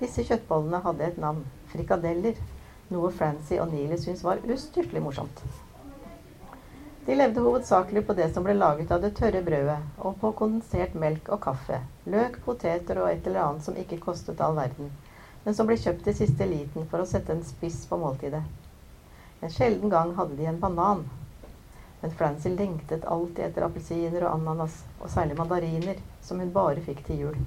Disse 0.03 0.27
kjøttbollene 0.27 0.83
hadde 0.83 1.07
et 1.07 1.23
navn, 1.23 1.47
frikadeller, 1.71 2.39
noe 2.91 3.11
Francie 3.15 3.63
og 3.63 3.71
Neely 3.71 3.99
syntes 3.99 4.27
var 4.27 4.43
ustyrtelig 4.43 5.03
morsomt. 5.03 5.43
De 7.07 7.15
levde 7.15 7.41
hovedsakelig 7.41 8.07
på 8.07 8.15
det 8.17 8.31
som 8.35 8.45
ble 8.47 8.55
laget 8.57 8.93
av 8.95 9.03
det 9.03 9.11
tørre 9.19 9.43
brødet, 9.45 9.81
og 10.01 10.15
på 10.23 10.31
kondensert 10.39 10.95
melk 10.97 11.27
og 11.35 11.43
kaffe, 11.45 11.83
løk, 12.09 12.39
poteter 12.47 12.97
og 13.03 13.11
et 13.11 13.27
eller 13.29 13.43
annet 13.43 13.67
som 13.67 13.77
ikke 13.77 13.99
kostet 14.01 14.41
all 14.41 14.57
verden, 14.57 14.89
men 15.45 15.57
som 15.59 15.69
ble 15.69 15.77
kjøpt 15.77 16.09
i 16.09 16.15
siste 16.17 16.47
liten 16.49 16.87
for 16.89 17.05
å 17.05 17.09
sette 17.11 17.37
en 17.37 17.45
spiss 17.45 17.83
på 17.91 17.99
måltidet. 18.01 18.41
En 19.45 19.53
sjelden 19.53 19.93
gang 19.93 20.15
hadde 20.17 20.39
de 20.39 20.49
en 20.49 20.63
banan, 20.63 21.05
men 22.01 22.17
Francie 22.17 22.55
lengtet 22.57 23.05
alltid 23.05 23.51
etter 23.51 23.69
appelsiner 23.69 24.25
og 24.25 24.39
ananas, 24.39 24.81
og 25.03 25.13
særlig 25.13 25.37
mandariner, 25.43 26.01
som 26.25 26.41
hun 26.41 26.57
bare 26.57 26.81
fikk 26.89 27.05
til 27.05 27.21
jul. 27.27 27.39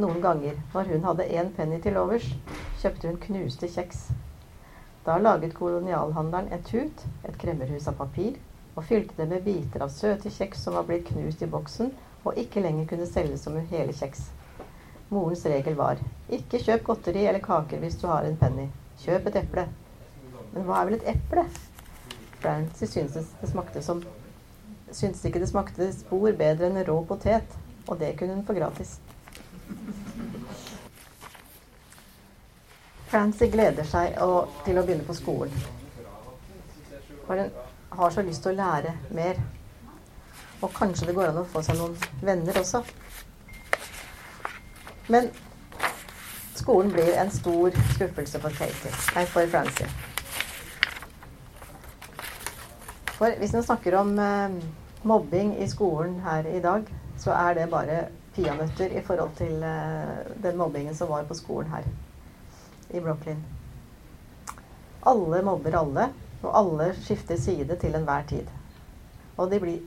Noen 0.00 0.24
ganger, 0.24 0.56
når 0.72 0.94
hun 0.94 1.04
hadde 1.10 1.28
én 1.28 1.52
penny 1.60 1.76
til 1.84 2.00
overs, 2.00 2.32
kjøpte 2.80 3.12
hun 3.12 3.20
knuste 3.20 3.68
kjeks 3.68 4.06
da 5.10 5.18
laget 5.18 5.56
kolonialhandleren 5.58 6.52
en 6.54 6.62
tut, 6.62 7.02
et 7.26 7.38
kremmerhus 7.38 7.88
av 7.90 7.98
papir, 7.98 8.38
og 8.76 8.86
fylte 8.86 9.16
det 9.18 9.26
med 9.28 9.42
biter 9.42 9.82
av 9.82 9.90
søte 9.90 10.30
kjeks 10.30 10.62
som 10.64 10.76
var 10.78 10.86
blitt 10.86 11.08
knust 11.10 11.42
i 11.42 11.48
boksen 11.50 11.90
og 12.24 12.38
ikke 12.38 12.62
lenger 12.62 12.86
kunne 12.90 13.08
selges 13.08 13.42
som 13.46 13.56
hele 13.72 13.94
kjeks. 13.96 14.28
Morens 15.10 15.42
regel 15.50 15.74
var 15.78 15.98
ikke 16.30 16.60
kjøp 16.62 16.84
godteri 16.86 17.24
eller 17.26 17.42
kaker 17.42 17.82
hvis 17.82 17.98
du 17.98 18.06
har 18.10 18.28
en 18.28 18.38
penny. 18.38 18.68
Kjøp 19.02 19.26
et 19.30 19.40
eple. 19.42 19.66
Men 20.52 20.66
hva 20.68 20.80
er 20.80 20.90
vel 20.90 20.98
et 21.00 21.08
eple? 21.16 21.46
Francy 22.40 22.86
syntes 22.88 23.32
det 23.40 23.50
smakte 23.50 23.82
som 23.84 24.04
syntes 24.90 25.24
ikke 25.26 25.42
det 25.42 25.50
smakte 25.50 25.90
spor 25.94 26.30
bedre 26.38 26.70
enn 26.70 26.84
rå 26.86 27.00
potet, 27.08 27.58
og 27.88 27.98
det 27.98 28.14
kunne 28.18 28.38
hun 28.38 28.46
få 28.46 28.56
gratis. 28.56 28.98
Francie 33.10 33.50
gleder 33.50 33.86
seg 33.90 34.14
å, 34.22 34.44
til 34.62 34.76
å 34.78 34.82
begynne 34.86 35.02
på 35.02 35.16
skolen. 35.18 35.54
For 37.26 37.40
hun 37.40 37.48
har 37.98 38.12
så 38.14 38.22
lyst 38.22 38.44
til 38.44 38.52
å 38.52 38.58
lære 38.60 38.92
mer. 39.16 39.38
Og 40.60 40.70
kanskje 40.76 41.08
det 41.08 41.16
går 41.16 41.32
an 41.32 41.40
å 41.40 41.48
få 41.50 41.62
seg 41.66 41.80
noen 41.80 41.96
venner 42.22 42.60
også. 42.60 42.84
Men 45.10 45.26
skolen 46.54 46.92
blir 46.94 47.16
en 47.18 47.32
stor 47.34 47.74
skuffelse 47.96 48.42
for 48.44 48.54
Katie. 48.54 48.92
Nei, 49.16 49.24
for 49.32 49.50
Francy. 49.50 49.88
For 53.16 53.34
hvis 53.40 53.56
en 53.58 53.66
snakker 53.66 53.96
om 53.98 54.12
eh, 54.22 54.60
mobbing 55.02 55.56
i 55.58 55.66
skolen 55.68 56.20
her 56.22 56.46
i 56.46 56.62
dag, 56.62 56.86
så 57.18 57.34
er 57.34 57.58
det 57.58 57.66
bare 57.74 58.04
peanøtter 58.36 58.94
i 58.94 59.02
forhold 59.02 59.34
til 59.40 59.66
eh, 59.66 60.14
den 60.46 60.62
mobbingen 60.62 60.94
som 60.94 61.10
var 61.10 61.26
på 61.26 61.36
skolen 61.40 61.74
her 61.74 61.90
i 62.90 63.00
Brooklyn. 63.00 63.40
Alle 65.06 65.40
mobber 65.42 65.78
alle, 65.80 66.10
og 66.42 66.52
alle 66.56 66.90
skifter 67.00 67.38
side 67.40 67.76
til 67.80 67.96
enhver 67.96 68.26
tid. 68.28 68.46
Og 69.36 69.50
de 69.50 69.60
blir, 69.62 69.80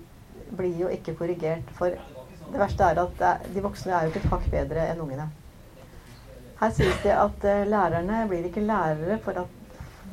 blir 0.57 0.75
jo 0.79 0.89
ikke 0.93 1.15
korrigert, 1.17 1.69
for 1.77 1.93
det 1.93 2.59
verste 2.59 2.85
er 2.85 3.01
at 3.01 3.47
de 3.53 3.63
voksne 3.63 3.93
er 3.93 4.05
jo 4.05 4.13
ikke 4.13 4.23
et 4.23 4.33
hakk 4.33 4.51
bedre 4.51 4.85
enn 4.91 5.01
ungene. 5.03 5.27
Her 6.59 6.71
sies 6.71 7.01
det 7.03 7.11
at 7.17 7.45
uh, 7.49 7.65
lærerne 7.67 8.23
blir 8.29 8.45
ikke 8.47 8.63
lærere 8.63 9.17
for 9.23 9.41
at, 9.41 9.59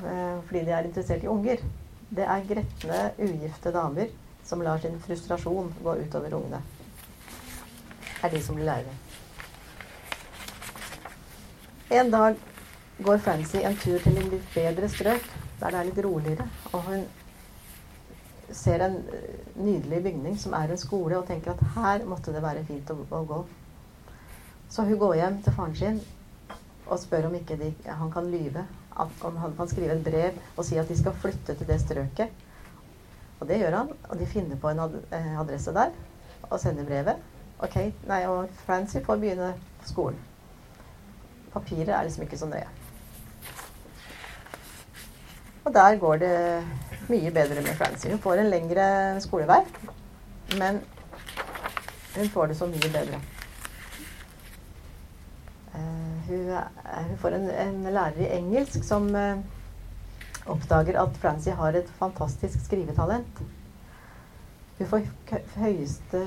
uh, 0.03 0.41
fordi 0.49 0.65
de 0.67 0.75
er 0.75 0.89
interessert 0.89 1.25
i 1.25 1.31
unger. 1.31 1.63
Det 2.11 2.27
er 2.27 2.47
gretne, 2.49 3.03
ugifte 3.23 3.73
damer 3.75 4.11
som 4.45 4.63
lar 4.65 4.81
sin 4.83 4.97
frustrasjon 5.01 5.71
gå 5.85 5.95
utover 6.01 6.35
ungene. 6.35 6.63
er 8.23 8.31
de 8.31 8.43
som 8.43 8.57
blir 8.57 8.67
lærere. 8.67 8.97
En 11.91 12.11
dag 12.11 12.37
går 13.05 13.19
Fancy 13.25 13.63
en 13.65 13.77
tur 13.77 13.99
til 14.03 14.19
en 14.19 14.31
litt 14.33 14.55
bedre 14.55 14.89
strøk, 14.89 15.27
der 15.61 15.73
det 15.73 15.81
er 15.81 15.89
litt 15.89 16.01
roligere. 16.05 16.47
Og 16.73 16.85
hun 16.89 17.05
ser 18.53 18.85
en 18.85 18.97
eh, 19.15 19.41
nydelig 19.57 20.03
bygning 20.05 20.39
som 20.39 20.55
er 20.59 20.73
en 20.73 20.81
skole, 20.81 21.19
og 21.19 21.27
tenker 21.29 21.55
at 21.55 21.65
her 21.77 22.07
måtte 22.09 22.35
det 22.35 22.43
være 22.45 22.65
fint 22.69 22.91
å, 22.93 22.99
å 23.11 23.23
gå. 23.29 23.41
Så 24.71 24.85
hun 24.87 24.99
går 24.99 25.17
hjem 25.21 25.41
til 25.43 25.57
faren 25.57 25.77
sin 25.79 26.01
og 26.91 26.99
spør 26.99 27.29
om 27.29 27.35
ikke 27.39 27.57
de, 27.59 27.73
han 27.87 28.13
kan 28.13 28.29
lyve. 28.31 28.67
Om 29.01 29.37
han 29.41 29.55
kan 29.57 29.69
skrive 29.71 29.95
et 29.95 30.05
brev 30.05 30.39
og 30.59 30.65
si 30.67 30.79
at 30.79 30.89
de 30.91 30.97
skal 30.99 31.15
flytte 31.23 31.55
til 31.57 31.69
det 31.69 31.79
strøket. 31.81 32.47
Og 33.41 33.47
det 33.49 33.61
gjør 33.63 33.79
han. 33.79 33.93
Og 34.11 34.19
de 34.21 34.29
finner 34.29 34.59
på 34.61 34.73
en 34.73 34.83
eh, 34.83 35.35
adresse 35.41 35.73
der 35.75 35.95
og 36.51 36.59
sender 36.61 36.89
brevet. 36.89 37.23
Ok, 37.61 37.77
nei, 38.09 38.25
Og 38.27 38.51
Francy 38.67 39.03
får 39.05 39.21
begynne 39.21 39.55
skolen. 39.87 40.19
Papiret 41.53 41.95
er 41.95 42.07
liksom 42.07 42.25
ikke 42.27 42.39
så 42.39 42.49
nøye. 42.51 42.80
Og 45.65 45.75
der 45.75 45.99
går 46.01 46.17
det 46.17 46.37
mye 47.11 47.31
bedre 47.35 47.63
med 47.63 47.77
Francie. 47.77 48.11
Hun 48.11 48.23
får 48.23 48.41
en 48.41 48.51
lengre 48.51 48.87
skolevei, 49.21 49.61
men 50.59 50.81
hun 52.17 52.29
får 52.29 52.47
det 52.47 52.57
så 52.57 52.67
mye 52.71 52.91
bedre. 52.93 53.21
Uh, 55.75 56.29
hun, 56.29 57.17
får 57.19 57.37
en, 57.37 57.51
en, 57.51 57.83
lærer 57.93 58.21
i 58.25 58.31
engelsk 58.39 58.85
som 58.85 59.09
uh, 59.15 59.43
oppdager 60.51 60.99
at 61.03 61.19
Francie 61.23 61.55
har 61.55 61.77
et 61.77 61.91
fantastisk 61.99 62.65
skrivetalent. 62.65 63.43
Hun 64.79 64.89
får 64.89 65.05
høyeste 65.61 66.25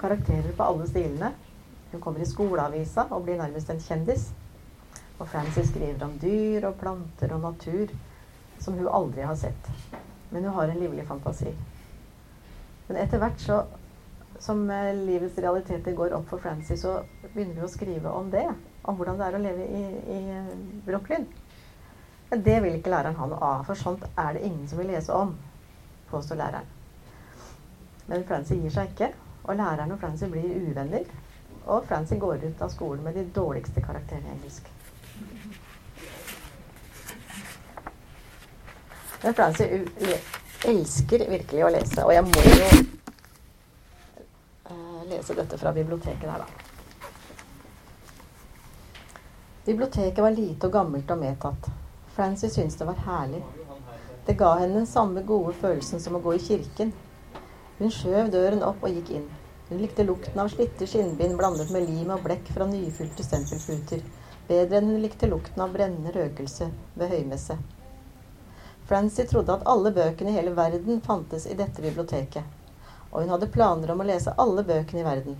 karakterer 0.00 0.54
på 0.56 0.70
alle 0.70 0.88
stilene. 0.88 1.34
Hun 1.92 2.00
kommer 2.00 2.24
i 2.24 2.26
skoleavisa 2.26 3.04
og 3.10 3.26
blir 3.26 3.38
nærmest 3.38 3.70
en 3.70 3.82
kjendis. 3.82 4.30
Og 5.18 5.28
Francie 5.28 5.66
skriver 5.66 6.02
om 6.06 6.16
dyr 6.18 6.64
og 6.66 6.78
planter 6.80 7.36
og 7.36 7.44
natur 7.44 7.92
som 8.64 8.78
hun 8.78 8.88
aldri 8.88 9.22
har 9.22 9.36
sett. 9.36 9.70
Men 10.30 10.44
hun 10.44 10.54
har 10.54 10.68
en 10.68 10.80
livlig 10.80 11.06
fantasi. 11.06 11.52
Men 12.86 12.96
etter 13.00 13.20
hvert 13.20 13.40
så, 13.40 13.62
som 14.42 14.64
eh, 14.70 14.92
livets 14.96 15.38
realiteter 15.38 15.96
går 15.96 16.16
opp 16.16 16.28
for 16.32 16.42
Frances, 16.42 16.82
så 16.82 16.98
begynner 17.30 17.60
hun 17.60 17.68
å 17.68 17.72
skrive 17.72 18.12
om 18.12 18.30
det. 18.32 18.46
Om 18.82 18.98
hvordan 18.98 19.20
det 19.20 19.26
er 19.28 19.36
å 19.38 19.42
leve 19.44 19.66
i, 19.68 19.82
i 20.16 20.20
eh, 20.36 20.54
Brooklyn. 20.86 21.26
Men 22.30 22.42
det 22.44 22.56
vil 22.64 22.78
ikke 22.78 22.92
læreren 22.92 23.20
ha 23.20 23.28
noe 23.30 23.50
av, 23.52 23.66
for 23.68 23.78
sånt 23.78 24.04
er 24.18 24.36
det 24.36 24.46
ingen 24.48 24.64
som 24.68 24.80
vil 24.80 24.90
lese 24.90 25.12
om, 25.14 25.36
påstår 26.10 26.40
læreren. 26.40 26.72
Men 28.08 28.24
Frances 28.28 28.60
gir 28.60 28.72
seg 28.72 28.90
ikke, 28.92 29.12
og 29.44 29.60
læreren 29.60 29.92
og 29.94 30.00
Frances 30.00 30.32
blir 30.32 30.56
uvenner. 30.70 31.06
Og 31.64 31.86
Frances 31.88 32.20
går 32.20 32.42
ut 32.48 32.64
av 32.64 32.72
skolen 32.72 33.04
med 33.04 33.16
de 33.16 33.28
dårligste 33.32 33.84
karakterene 33.84 34.32
i 34.32 34.36
engelsk. 34.38 34.66
Men 39.24 39.34
Francie 39.34 39.84
elsker 40.68 41.22
virkelig 41.28 41.62
å 41.64 41.68
lese, 41.72 42.02
og 42.04 42.12
jeg 42.12 42.24
må 42.26 42.42
jo 42.44 42.66
uh, 44.68 45.00
lese 45.08 45.36
dette 45.38 45.56
fra 45.56 45.72
biblioteket 45.72 46.26
der, 46.28 46.42
da. 46.44 46.48
Biblioteket 49.64 50.20
var 50.20 50.36
lite 50.36 50.68
og 50.68 50.74
gammelt 50.74 51.08
og 51.14 51.22
medtatt. 51.22 51.70
Frances 52.12 52.52
syntes 52.52 52.76
det 52.76 52.84
var 52.84 53.00
herlig. 53.06 53.40
Det 54.26 54.36
ga 54.42 54.50
henne 54.60 54.82
den 54.82 54.90
samme 54.90 55.22
gode 55.24 55.54
følelsen 55.62 56.04
som 56.04 56.18
å 56.18 56.20
gå 56.26 56.34
i 56.36 56.42
kirken. 56.44 56.92
Hun 57.78 57.94
skjøv 57.96 58.28
døren 58.34 58.60
opp 58.66 58.84
og 58.84 58.92
gikk 58.92 59.14
inn. 59.22 59.24
Hun 59.70 59.80
likte 59.80 60.04
lukten 60.04 60.36
av 60.42 60.52
slitte 60.52 60.84
skinnbind 60.84 61.40
blandet 61.40 61.72
med 61.72 61.88
lim 61.88 62.12
og 62.12 62.20
blekk 62.26 62.52
fra 62.52 62.68
nyfylte 62.68 63.24
stempelputer, 63.24 64.04
bedre 64.52 64.82
enn 64.82 64.92
hun 64.92 65.00
likte 65.00 65.32
lukten 65.32 65.64
av 65.64 65.72
brennende 65.72 66.12
røkelse 66.12 66.68
ved 67.00 67.16
høymesse. 67.16 67.56
Francie 68.88 69.24
trodde 69.24 69.54
at 69.54 69.64
alle 69.70 69.94
bøkene 69.96 70.30
i 70.30 70.36
hele 70.36 70.52
verden 70.56 71.00
fantes 71.00 71.46
i 71.48 71.56
dette 71.56 71.80
biblioteket, 71.80 72.44
og 73.10 73.22
hun 73.22 73.32
hadde 73.32 73.48
planer 73.52 73.92
om 73.94 74.02
å 74.04 74.06
lese 74.08 74.34
alle 74.36 74.64
bøkene 74.66 75.00
i 75.00 75.06
verden. 75.06 75.38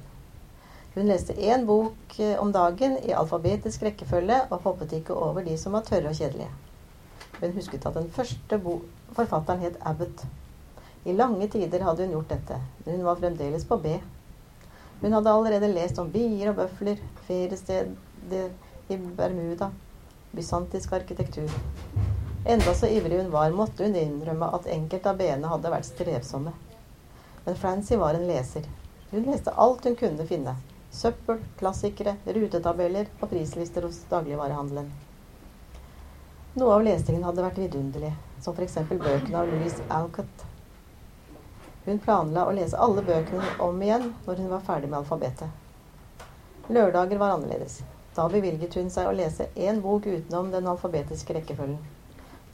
Hun 0.95 1.11
leste 1.11 1.35
én 1.35 1.67
bok 1.67 2.19
eh, 2.23 2.39
om 2.41 2.53
dagen 2.55 2.95
i 3.03 3.13
alfabetisk 3.13 3.83
rekkefølge 3.83 4.39
og 4.47 4.63
hoppet 4.63 4.95
ikke 5.01 5.17
over 5.19 5.43
de 5.45 5.59
som 5.59 5.75
var 5.75 5.85
tørre 5.85 6.13
og 6.13 6.17
kjedelige. 6.17 6.53
Hun 7.41 7.53
husket 7.59 7.85
at 7.91 7.99
den 7.99 8.09
første 8.15 8.61
forfatteren 9.13 9.65
het 9.67 9.77
Abbott. 9.83 10.25
I 11.05 11.13
lange 11.13 11.51
tider 11.51 11.83
hadde 11.85 12.07
hun 12.07 12.15
gjort 12.15 12.31
dette, 12.31 12.61
men 12.85 12.97
hun 12.97 13.09
var 13.11 13.21
fremdeles 13.21 13.67
på 13.69 13.77
B. 13.83 13.99
Hun 15.03 15.13
hadde 15.19 15.35
allerede 15.35 15.73
lest 15.75 15.99
om 16.01 16.09
bier 16.15 16.55
og 16.55 16.63
bøfler, 16.63 17.03
feriesteder 17.27 18.49
i 18.89 18.97
Bermuda, 18.97 19.73
bysantisk 20.33 20.95
arkitektur. 20.97 21.51
Enda 22.45 22.75
så 22.75 22.87
ivrig 22.87 23.19
hun 23.19 23.31
var, 23.33 23.51
måtte 23.51 23.85
hun 23.85 23.97
innrømme 23.97 24.51
at 24.57 24.69
enkelte 24.69 25.11
av 25.11 25.19
b-ene 25.21 25.49
hadde 25.49 25.73
vært 25.73 25.89
strevsomme. 25.89 26.53
Men 27.45 27.59
Francie 27.61 27.99
var 28.01 28.19
en 28.19 28.27
leser. 28.29 28.69
Hun 29.11 29.29
leste 29.31 29.55
alt 29.67 29.85
hun 29.89 29.97
kunne 29.97 30.27
finne. 30.29 30.57
Søppel, 30.95 31.41
klassikere, 31.59 32.17
rutetabeller 32.25 33.09
og 33.21 33.29
prislister 33.33 33.89
hos 33.89 34.03
dagligvarehandelen. 34.11 34.91
Noe 36.55 36.75
av 36.79 36.85
lesingen 36.87 37.25
hadde 37.27 37.45
vært 37.49 37.63
vidunderlig, 37.65 38.13
som 38.41 38.55
f.eks. 38.55 38.83
bøkene 38.93 39.41
av 39.41 39.51
Louise 39.51 39.87
Alcott 39.91 40.51
hun 41.85 41.99
planla 41.99 42.47
å 42.49 42.53
lese 42.57 42.79
alle 42.81 43.03
bøkene 43.05 43.45
om 43.61 43.83
igjen 43.85 44.07
når 44.25 44.39
hun 44.41 44.53
var 44.55 44.63
ferdig 44.65 44.89
med 44.89 45.03
alfabetet. 45.03 45.51
Lørdager 46.73 47.21
var 47.21 47.35
annerledes. 47.35 47.83
Da 48.17 48.25
bevilget 48.33 48.79
hun 48.79 48.89
seg 48.95 49.11
å 49.11 49.13
lese 49.13 49.51
én 49.55 49.83
bok 49.85 50.07
utenom 50.07 50.49
den 50.55 50.71
alfabetiske 50.71 51.37
rekkefølgen. 51.37 51.77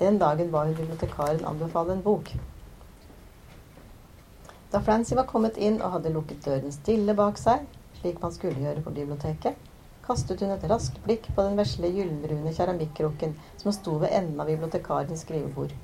Den 0.01 0.19
dagen 0.19 0.51
ba 0.51 0.65
hun 0.65 0.75
bibliotekaren 0.75 1.45
anbefale 1.45 1.93
en 1.93 2.03
bok. 2.03 2.33
Da 4.73 4.81
Francie 4.81 5.17
var 5.19 5.27
kommet 5.29 5.59
inn 5.59 5.81
og 5.83 5.97
hadde 5.97 6.13
lukket 6.15 6.45
døren 6.47 6.73
stille 6.73 7.15
bak 7.19 7.39
seg, 7.39 7.67
slik 8.01 8.21
man 8.23 8.33
skulle 8.33 8.63
gjøre 8.63 8.85
på 8.85 8.95
biblioteket, 8.97 9.59
kastet 10.07 10.41
hun 10.41 10.55
et 10.55 10.67
raskt 10.71 11.01
blikk 11.05 11.29
på 11.35 11.45
den 11.45 11.59
vesle 11.59 11.91
gyllenbrune 11.93 12.55
keramikkrukken 12.57 13.37
som 13.61 13.75
sto 13.77 13.99
ved 14.01 14.15
enden 14.17 14.41
av 14.41 14.49
bibliotekarens 14.49 15.27
skrivebord. 15.27 15.75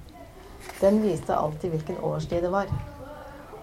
Den 0.80 1.02
viste 1.02 1.37
alltid 1.37 1.75
hvilken 1.75 2.00
årstid 2.08 2.46
det 2.46 2.52
var. 2.54 2.73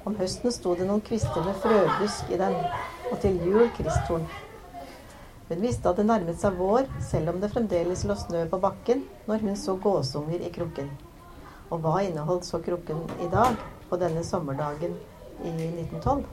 Om 0.06 0.20
høsten 0.20 0.52
sto 0.52 0.76
det 0.76 0.86
noen 0.86 1.02
kvister 1.02 1.42
med 1.48 1.58
frøbusk 1.64 2.30
i 2.30 2.40
den, 2.40 2.60
og 3.10 3.20
til 3.24 3.40
jul 3.48 3.70
kristtorn. 3.78 4.28
Hun 5.50 5.60
visste 5.62 5.90
at 5.90 5.98
det 6.00 6.06
nærmet 6.08 6.40
seg 6.40 6.56
vår, 6.56 6.88
selv 7.04 7.34
om 7.34 7.42
det 7.42 7.52
fremdeles 7.52 8.06
lå 8.08 8.16
snø 8.16 8.46
på 8.52 8.60
bakken, 8.64 9.04
når 9.28 9.44
hun 9.44 9.58
så 9.60 9.76
gåsunger 9.84 10.40
i 10.40 10.52
krukken. 10.54 10.88
Og 11.70 11.82
hva 11.84 11.98
inneholdt 12.06 12.48
så 12.48 12.62
krukken 12.64 13.04
i 13.24 13.28
dag, 13.32 13.60
på 13.90 14.00
denne 14.00 14.24
sommerdagen 14.26 14.96
i 15.44 15.52
1912? 15.52 16.24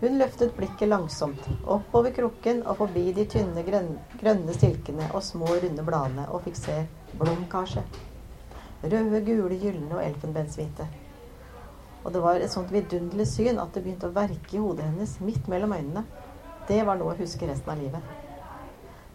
Hun 0.00 0.18
løftet 0.18 0.56
blikket 0.56 0.88
langsomt, 0.88 1.44
oppover 1.70 2.12
krukken 2.16 2.64
og 2.66 2.80
forbi 2.80 3.06
de 3.16 3.28
tynne, 3.30 3.62
grønne 3.64 4.56
stilkene 4.56 5.06
og 5.12 5.22
små, 5.22 5.46
runde 5.62 5.84
bladene, 5.86 6.26
og 6.28 6.42
fikk 6.48 6.58
se 6.58 6.80
blomkarse. 7.20 7.84
Røde, 8.84 9.20
gule, 9.24 9.56
gylne 9.60 9.94
og 9.94 10.02
elfenbenshvite. 10.04 10.88
Og 12.04 12.12
det 12.12 12.20
var 12.20 12.40
et 12.40 12.52
sånt 12.52 12.72
vidunderlig 12.72 13.28
syn 13.30 13.60
at 13.62 13.72
det 13.72 13.84
begynte 13.84 14.10
å 14.10 14.16
verke 14.16 14.56
i 14.56 14.60
hodet 14.60 14.84
hennes 14.90 15.14
midt 15.24 15.48
mellom 15.48 15.72
øynene. 15.72 16.04
Det 16.68 16.80
var 16.88 16.96
noe 16.96 17.12
å 17.12 17.18
huske 17.18 17.44
resten 17.44 17.74
av 17.74 17.80
livet. 17.80 18.12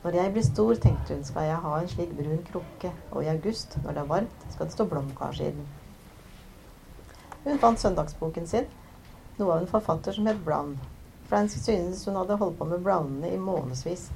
Når 0.03 0.15
jeg 0.15 0.31
blir 0.35 0.45
stor, 0.45 0.75
tenkte 0.77 1.15
hun, 1.15 1.23
skal 1.25 1.47
jeg 1.49 1.61
ha 1.63 1.71
en 1.79 1.89
slik 1.89 2.11
brun 2.15 2.43
krukke, 2.45 2.91
og 3.09 3.25
i 3.25 3.31
august, 3.31 3.73
når 3.83 3.97
det 3.97 4.03
er 4.03 4.11
varmt, 4.11 4.45
skal 4.53 4.69
det 4.69 4.75
stå 4.75 4.85
blomkars 4.91 5.41
i 5.41 5.49
den. 5.55 5.65
Hun 7.43 7.59
fant 7.59 7.81
søndagsboken 7.81 8.47
sin, 8.47 8.69
noe 9.39 9.55
av 9.55 9.63
en 9.63 9.71
forfatter 9.73 10.13
som 10.15 10.29
het 10.29 10.39
Brown. 10.45 10.77
Frances 11.31 11.65
syntes 11.65 12.05
hun 12.05 12.21
hadde 12.21 12.37
holdt 12.37 12.57
på 12.61 12.69
med 12.69 12.85
Brownene 12.85 13.33
i 13.33 13.41
månedsvis. 13.41 14.07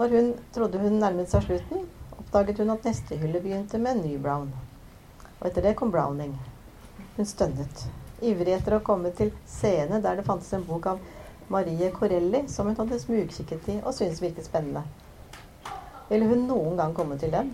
Når 0.00 0.16
hun 0.16 0.34
trodde 0.56 0.80
hun 0.80 1.00
nærmet 1.04 1.30
seg 1.30 1.44
slutten, 1.46 1.86
oppdaget 2.16 2.64
hun 2.64 2.72
at 2.72 2.88
neste 2.88 3.20
hylle 3.20 3.44
begynte 3.44 3.78
med 3.78 3.98
en 3.98 4.06
ny 4.08 4.16
Brown. 4.22 4.52
Og 5.38 5.50
etter 5.50 5.68
det 5.68 5.76
kom 5.76 5.92
Browning, 5.92 6.32
hun 7.18 7.28
stønnet, 7.28 7.88
ivrig 8.24 8.56
etter 8.56 8.78
å 8.78 8.86
komme 8.86 9.12
til 9.18 9.34
scene 9.44 10.00
der 10.00 10.16
det 10.16 10.24
fantes 10.24 10.54
en 10.56 10.64
bok 10.64 10.94
av 10.94 11.10
Marie 11.52 11.90
Corelli 11.92 12.44
som 12.48 12.66
hun 12.66 12.78
hadde 12.78 13.00
smugkikket 13.00 13.68
i 13.68 13.80
og 13.82 13.92
syntes 13.94 14.22
virket 14.24 14.48
spennende. 14.48 14.82
Ville 16.08 16.28
hun 16.28 16.46
noen 16.48 16.78
gang 16.80 16.94
komme 16.96 17.18
til 17.20 17.32
den? 17.32 17.52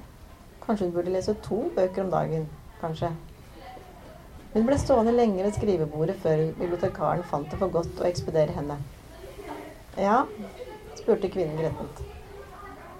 Kanskje 0.62 0.86
hun 0.86 0.94
burde 0.94 1.14
lese 1.14 1.34
to 1.42 1.64
bøker 1.76 2.04
om 2.04 2.12
dagen? 2.12 2.46
Kanskje. 2.80 3.10
Hun 4.52 4.66
ble 4.68 4.78
stående 4.80 5.12
lenge 5.12 5.42
ved 5.44 5.56
skrivebordet 5.56 6.16
før 6.22 6.44
bibliotekaren 6.60 7.24
fant 7.30 7.50
det 7.50 7.58
for 7.60 7.74
godt 7.74 8.00
å 8.00 8.06
ekspedere 8.08 8.54
henne. 8.56 8.78
Ja, 9.98 10.22
spurte 10.98 11.30
kvinnen 11.32 11.58
grettent. 11.58 12.04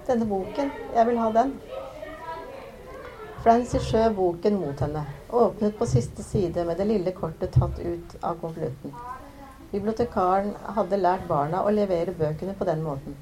Denne 0.07 0.27
boken. 0.27 0.71
Jeg 0.95 1.07
vil 1.07 1.21
ha 1.21 1.29
den. 1.39 1.55
Francy 3.43 3.79
skjøv 3.79 4.17
boken 4.17 4.59
mot 4.59 4.83
henne, 4.83 5.05
og 5.29 5.45
åpnet 5.45 5.77
på 5.79 5.87
siste 5.87 6.25
side 6.27 6.65
med 6.67 6.75
det 6.81 6.89
lille 6.89 7.15
kortet 7.15 7.55
tatt 7.55 7.79
ut 7.79 8.17
av 8.19 8.35
konvolutten. 8.41 8.91
Bibliotekaren 9.69 10.55
hadde 10.75 10.97
lært 10.97 11.27
barna 11.29 11.59
å 11.61 11.69
levere 11.69 12.15
bøkene 12.17 12.55
på 12.57 12.65
den 12.65 12.79
måten. 12.81 13.13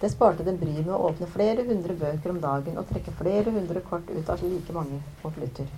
Det 0.00 0.10
sparte 0.10 0.42
dem 0.42 0.56
bry 0.58 0.72
med 0.80 0.90
å 0.90 1.12
åpne 1.12 1.28
flere 1.30 1.62
hundre 1.68 1.94
bøker 2.00 2.32
om 2.32 2.40
dagen 2.42 2.80
og 2.80 2.88
trekke 2.88 3.14
flere 3.20 3.52
hundre 3.54 3.82
kort 3.86 4.10
ut 4.10 4.32
av 4.34 4.42
like 4.42 4.74
mange 4.74 4.98
konvolutter. 5.22 5.70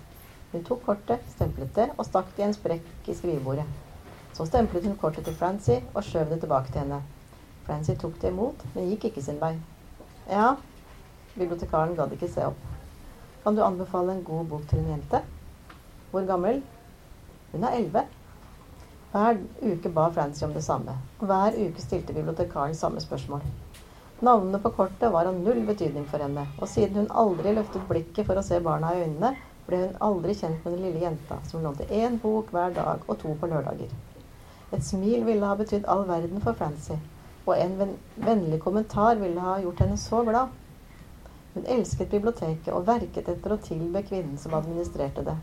Hun 0.54 0.64
tok 0.64 0.80
kortet, 0.86 1.28
stemplet 1.34 1.74
det 1.76 1.90
og 1.92 2.08
stakk 2.08 2.32
det 2.38 2.42
i 2.42 2.48
en 2.48 2.56
sprekk 2.56 3.12
i 3.12 3.18
skrivebordet. 3.20 3.68
Så 4.32 4.48
stemplet 4.48 4.88
hun 4.88 4.96
kortet 4.96 5.28
til 5.28 5.36
Francie 5.36 5.82
og 5.92 6.02
skjøv 6.08 6.32
det 6.32 6.40
tilbake 6.46 6.72
til 6.72 6.86
henne. 6.86 7.02
Francie 7.68 8.00
tok 8.00 8.16
det 8.22 8.32
imot, 8.32 8.64
men 8.72 8.88
gikk 8.94 9.10
ikke 9.10 9.28
sin 9.28 9.40
vei. 9.44 9.54
Ja, 10.32 10.54
bibliotekaren 11.36 11.96
gadd 12.00 12.16
ikke 12.16 12.32
se 12.32 12.48
opp. 12.48 12.64
Kan 13.44 13.54
du 13.54 13.64
anbefale 13.64 14.16
en 14.16 14.24
god 14.24 14.48
bok 14.48 14.64
til 14.70 14.80
en 14.80 14.94
jente? 14.96 15.20
Hvor 16.10 16.24
gammel? 16.24 16.64
Hun 17.52 17.68
er 17.68 17.76
elleve. 17.76 18.08
Hver 19.16 19.38
uke 19.62 19.88
ba 19.88 20.10
Francie 20.12 20.44
om 20.46 20.52
det 20.52 20.60
samme, 20.64 20.92
hver 21.24 21.54
uke 21.56 21.80
stilte 21.80 22.12
bibliotekaren 22.12 22.74
samme 22.76 23.00
spørsmål. 23.00 23.46
Navnene 24.20 24.58
på 24.60 24.72
kortet 24.76 25.08
var 25.14 25.30
av 25.30 25.38
null 25.40 25.62
betydning 25.64 26.04
for 26.10 26.20
henne, 26.20 26.44
og 26.60 26.68
siden 26.68 26.98
hun 26.98 27.14
aldri 27.22 27.54
løftet 27.56 27.86
blikket 27.88 28.28
for 28.28 28.36
å 28.36 28.42
se 28.44 28.58
barna 28.66 28.90
i 28.92 29.06
øynene, 29.06 29.30
ble 29.70 29.80
hun 29.86 29.96
aldri 30.10 30.36
kjent 30.36 30.60
med 30.66 30.76
den 30.76 30.84
lille 30.84 31.00
jenta 31.06 31.40
som 31.48 31.64
lånte 31.64 31.88
én 31.88 32.20
bok 32.20 32.52
hver 32.52 32.76
dag 32.76 33.08
og 33.08 33.16
to 33.24 33.32
på 33.40 33.48
lørdager. 33.54 33.96
Et 34.76 34.84
smil 34.84 35.24
ville 35.24 35.48
ha 35.48 35.56
betydd 35.56 35.88
all 35.88 36.04
verden 36.12 36.44
for 36.44 36.60
Francie, 36.60 37.00
og 37.46 37.56
en 37.56 37.96
vennlig 38.20 38.60
kommentar 38.68 39.16
ville 39.24 39.48
ha 39.48 39.56
gjort 39.64 39.84
henne 39.86 39.96
så 40.04 40.24
glad. 40.28 40.52
Hun 41.56 41.72
elsket 41.78 42.12
biblioteket 42.12 42.68
og 42.68 42.84
verket 42.92 43.32
etter 43.32 43.56
å 43.56 43.62
tilbe 43.72 44.04
kvinnen 44.04 44.36
som 44.36 44.60
administrerte 44.60 45.24
det. 45.24 45.40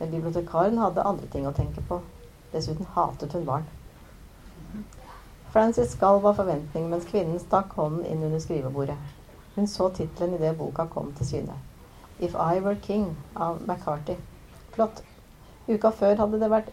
Men 0.00 0.16
bibliotekaren 0.18 0.84
hadde 0.84 1.08
andre 1.14 1.32
ting 1.32 1.48
å 1.48 1.56
tenke 1.56 1.88
på. 1.88 2.02
Dessuten 2.52 2.86
hatet 2.94 3.32
hun 3.32 3.44
barn. 3.44 3.68
Frances 5.50 5.92
skalv 5.92 6.26
av 6.26 6.34
forventning 6.38 6.90
mens 6.90 7.06
kvinnen 7.06 7.40
stakk 7.42 7.72
hånden 7.78 8.04
inn 8.06 8.22
under 8.22 8.38
skrivebordet. 8.42 8.96
Hun 9.54 9.68
så 9.68 9.88
tittelen 9.90 10.34
idet 10.34 10.56
boka 10.58 10.86
kom 10.86 11.12
til 11.12 11.26
syne. 11.26 11.56
'If 12.18 12.34
I 12.34 12.60
Were 12.60 12.76
King' 12.76 13.16
av 13.34 13.62
McCarty. 13.66 14.16
Flott. 14.72 15.02
Uka 15.68 15.90
før 15.90 16.16
hadde 16.16 16.40
det 16.40 16.50
vært 16.50 16.70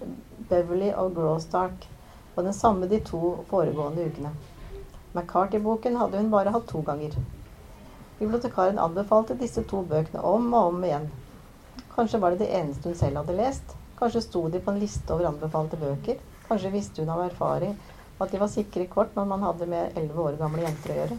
Beverly 0.49 0.91
og 0.93 1.15
Grawstark, 1.15 1.87
og 2.35 2.43
den 2.43 2.53
samme 2.53 2.89
de 2.89 2.99
to 2.99 3.37
foregående 3.49 4.05
ukene. 4.05 4.31
McCarty-boken 5.13 5.97
hadde 5.97 6.17
hun 6.17 6.31
bare 6.31 6.51
hatt 6.51 6.67
to 6.67 6.81
ganger. 6.81 7.17
Bibliotekaren 8.19 8.79
anbefalte 8.79 9.37
disse 9.39 9.63
to 9.63 9.81
bøkene 9.81 10.21
om 10.21 10.53
og 10.53 10.67
om 10.73 10.83
igjen. 10.83 11.09
Kanskje 11.95 12.21
var 12.21 12.29
det 12.29 12.39
det 12.39 12.53
eneste 12.59 12.89
hun 12.89 12.97
selv 12.97 13.17
hadde 13.17 13.37
lest. 13.37 13.75
Kanskje 13.97 14.21
sto 14.21 14.43
de 14.49 14.59
på 14.59 14.71
en 14.71 14.79
liste 14.79 15.13
over 15.13 15.25
anbefalte 15.31 15.77
bøker. 15.81 16.19
Kanskje 16.47 16.73
visste 16.73 17.01
hun 17.01 17.09
av 17.09 17.23
erfaring 17.25 17.73
at 18.17 18.31
de 18.31 18.39
var 18.41 18.49
sikre 18.49 18.85
kort 18.89 19.15
når 19.17 19.25
man 19.29 19.43
hadde 19.45 19.67
med 19.69 19.97
elleve 19.97 20.23
år 20.29 20.37
gamle 20.39 20.63
jenter 20.63 20.93
å 20.93 20.97
gjøre. 21.01 21.17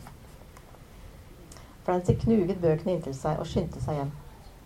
Francy 1.86 2.14
knuget 2.22 2.62
bøkene 2.62 2.96
inntil 2.96 3.14
seg 3.16 3.38
og 3.40 3.48
skyndte 3.50 3.82
seg 3.82 4.00
hjem. 4.00 4.10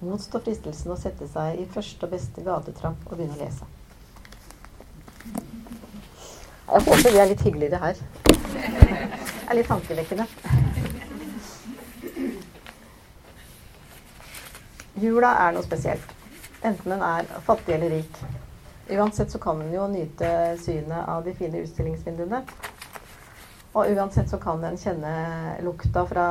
Motstå 0.02 0.40
fristelsen 0.42 0.92
å 0.92 0.98
sette 0.98 1.28
seg 1.30 1.60
i 1.62 1.66
første 1.70 2.08
og 2.08 2.14
beste 2.16 2.44
gatetrapp 2.44 3.04
og 3.08 3.16
begynne 3.16 3.36
å 3.36 3.42
lese. 3.44 3.68
Jeg 6.72 6.86
håper 6.88 7.12
vi 7.12 7.20
er 7.20 7.30
litt 7.30 7.44
hyggeligere 7.46 7.82
her. 7.82 8.00
Det 8.24 9.44
er 9.48 9.58
litt 9.58 9.68
tankevekkende. 9.68 10.26
Jula 15.02 15.36
er 15.46 15.54
noe 15.56 15.64
spesielt. 15.66 16.21
Enten 16.62 16.90
den 16.94 17.02
er 17.02 17.26
fattig 17.42 17.74
eller 17.74 17.90
rik. 17.90 18.18
Uansett 18.90 19.30
så 19.30 19.38
kan 19.38 19.60
en 19.62 19.72
jo 19.74 19.86
nyte 19.90 20.28
synet 20.62 21.08
av 21.08 21.24
de 21.24 21.34
fine 21.34 21.62
utstillingsvinduene. 21.64 22.42
Og 23.72 23.88
uansett 23.96 24.30
så 24.30 24.38
kan 24.38 24.62
en 24.64 24.76
kjenne 24.78 25.12
lukta 25.64 26.04
fra 26.06 26.26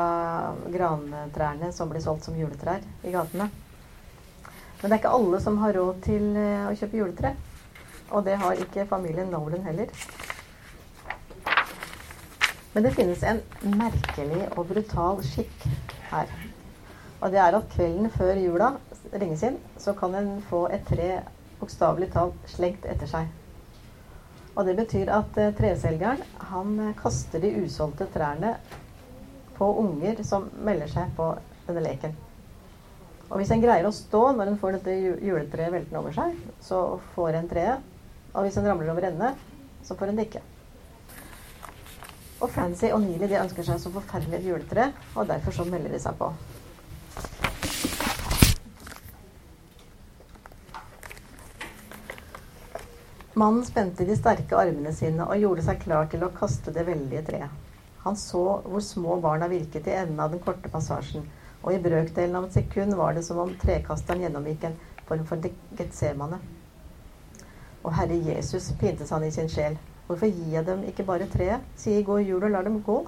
grantrærne 0.69 1.71
som 1.73 1.89
blir 1.89 2.03
solgt 2.03 2.27
som 2.27 2.37
juletrær 2.37 2.83
i 3.03 3.11
gatene. 3.11 3.49
Men 4.81 4.89
det 4.89 4.95
er 4.95 4.99
ikke 5.01 5.15
alle 5.17 5.39
som 5.41 5.57
har 5.61 5.73
råd 5.77 5.99
til 6.05 6.37
eh, 6.37 6.67
å 6.69 6.75
kjøpe 6.77 6.99
juletre. 7.01 7.33
Og 8.11 8.23
det 8.25 8.37
har 8.39 8.61
ikke 8.61 8.87
familien 8.89 9.29
Nolan 9.33 9.65
heller. 9.65 9.91
Men 12.71 12.87
det 12.87 12.93
finnes 12.95 13.23
en 13.27 13.41
merkelig 13.77 14.45
og 14.55 14.69
brutal 14.71 15.19
skikk 15.27 15.67
her. 16.11 16.31
Og 17.21 17.33
det 17.33 17.41
er 17.43 17.57
at 17.57 17.69
kvelden 17.75 18.09
før 18.15 18.39
jula 18.39 18.71
ringes 19.11 19.43
inn, 19.43 19.57
så 19.77 19.93
kan 19.97 20.15
en 20.15 20.33
få 20.49 20.65
et 20.71 20.85
tre 20.87 21.21
bokstavelig 21.59 22.11
talt 22.13 22.49
slengt 22.49 22.87
etter 22.89 23.09
seg. 23.09 23.29
Og 24.55 24.67
det 24.67 24.75
betyr 24.79 25.11
at 25.15 25.37
eh, 25.39 25.53
treselgeren 25.55 26.23
han 26.51 26.73
eh, 26.79 26.95
kaster 26.99 27.43
de 27.43 27.53
usolgte 27.63 28.07
trærne 28.11 28.55
på 29.57 29.69
unger 29.83 30.19
som 30.27 30.49
melder 30.65 30.91
seg 30.91 31.13
på 31.15 31.29
denne 31.67 31.85
leken. 31.85 32.15
Og 33.31 33.39
hvis 33.39 33.51
en 33.55 33.63
greier 33.63 33.87
å 33.87 33.93
stå 33.95 34.25
når 34.35 34.51
en 34.51 34.59
får 34.59 34.75
dette 34.75 34.97
juletreet 35.23 35.71
veltende 35.71 36.01
over 36.01 36.15
seg, 36.15 36.35
så 36.59 36.81
får 37.15 37.37
en 37.39 37.51
treet. 37.51 37.91
Og 38.33 38.43
hvis 38.43 38.57
en 38.59 38.67
ramler 38.67 38.91
over 38.91 39.07
ende, 39.07 39.31
så 39.87 39.95
får 39.95 40.11
en 40.11 40.19
det 40.19 40.27
ikke. 40.27 40.43
Og 42.41 42.49
Fancy 42.51 42.89
og 42.91 43.03
Neely 43.05 43.29
de 43.29 43.39
ønsker 43.39 43.63
seg 43.67 43.79
så 43.79 43.91
forferdelig 43.93 44.39
et 44.39 44.49
juletre, 44.49 44.89
og 45.15 45.29
derfor 45.29 45.55
så 45.55 45.67
melder 45.69 45.93
de 45.93 46.01
seg 46.01 46.17
på. 46.19 46.31
Mannen 53.33 53.65
spente 53.65 54.03
de 54.03 54.15
sterke 54.19 54.57
armene 54.59 54.91
sine 54.91 55.23
og 55.23 55.39
gjorde 55.39 55.63
seg 55.63 55.77
klar 55.79 56.09
til 56.11 56.25
å 56.25 56.33
kaste 56.35 56.73
det 56.75 56.83
veldige 56.83 57.21
treet. 57.29 57.53
Han 58.03 58.17
så 58.19 58.41
hvor 58.65 58.83
små 58.83 59.15
barna 59.23 59.47
virket 59.47 59.87
i 59.87 59.93
enden 59.95 60.19
av 60.19 60.33
den 60.33 60.41
korte 60.43 60.67
passasjen, 60.73 61.23
og 61.63 61.71
i 61.71 61.79
brøkdelen 61.79 62.35
av 62.35 62.49
et 62.49 62.57
sekund 62.57 62.97
var 62.99 63.15
det 63.15 63.23
som 63.23 63.39
om 63.39 63.53
trekasteren 63.61 64.25
gjennomgikk 64.25 64.67
en 64.67 64.77
form 65.07 65.23
for 65.29 65.47
getsemane. 65.79 66.41
Og 67.85 67.95
Herre 67.95 68.19
Jesus, 68.19 68.73
pintes 68.81 69.15
han 69.15 69.23
i 69.23 69.31
sin 69.31 69.47
sjel, 69.47 69.79
hvorfor 70.09 70.27
gir 70.27 70.57
jeg 70.57 70.67
dem 70.67 70.83
ikke 70.91 71.07
bare 71.07 71.31
treet? 71.31 71.63
Sier 71.79 72.03
gå 72.03 72.19
i 72.19 72.27
jul 72.27 72.43
og 72.43 72.51
lar 72.51 72.67
dem 72.67 72.81
gå. 72.83 72.99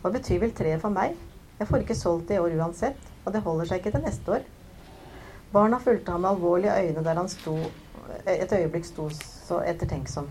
Hva 0.00 0.16
betyr 0.16 0.46
vel 0.46 0.56
treet 0.56 0.80
for 0.80 0.96
meg? 0.96 1.12
Jeg 1.60 1.68
får 1.68 1.84
ikke 1.84 1.98
solgt 1.98 2.30
det 2.30 2.38
i 2.38 2.44
år 2.46 2.56
uansett, 2.56 3.10
og 3.26 3.34
det 3.36 3.44
holder 3.44 3.68
seg 3.68 3.82
ikke 3.82 3.98
til 3.98 4.08
neste 4.08 4.38
år. 4.38 4.52
Barna 5.52 5.76
fulgte 5.82 6.14
ham 6.14 6.24
med 6.24 6.38
alvorlige 6.38 6.86
øyne 6.86 7.04
der 7.04 7.20
han 7.20 7.28
sto 7.28 7.60
et 8.26 8.52
øyeblikk 8.52 8.86
sto 8.88 9.08
så 9.14 9.60
ettertenksom. 9.66 10.28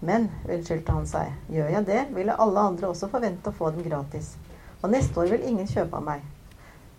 Men, 0.00 0.30
unnskyldte 0.48 0.94
han 0.96 1.08
seg, 1.08 1.32
gjør 1.52 1.74
jeg 1.74 1.86
det, 1.88 2.02
ville 2.16 2.36
alle 2.40 2.62
andre 2.70 2.88
også 2.88 3.10
forvente 3.12 3.52
å 3.52 3.56
få 3.56 3.68
den 3.74 3.84
gratis. 3.84 4.32
Og 4.80 4.88
neste 4.94 5.20
år 5.20 5.34
vil 5.34 5.44
ingen 5.50 5.68
kjøpe 5.68 5.98
av 5.98 6.06
meg. 6.06 6.24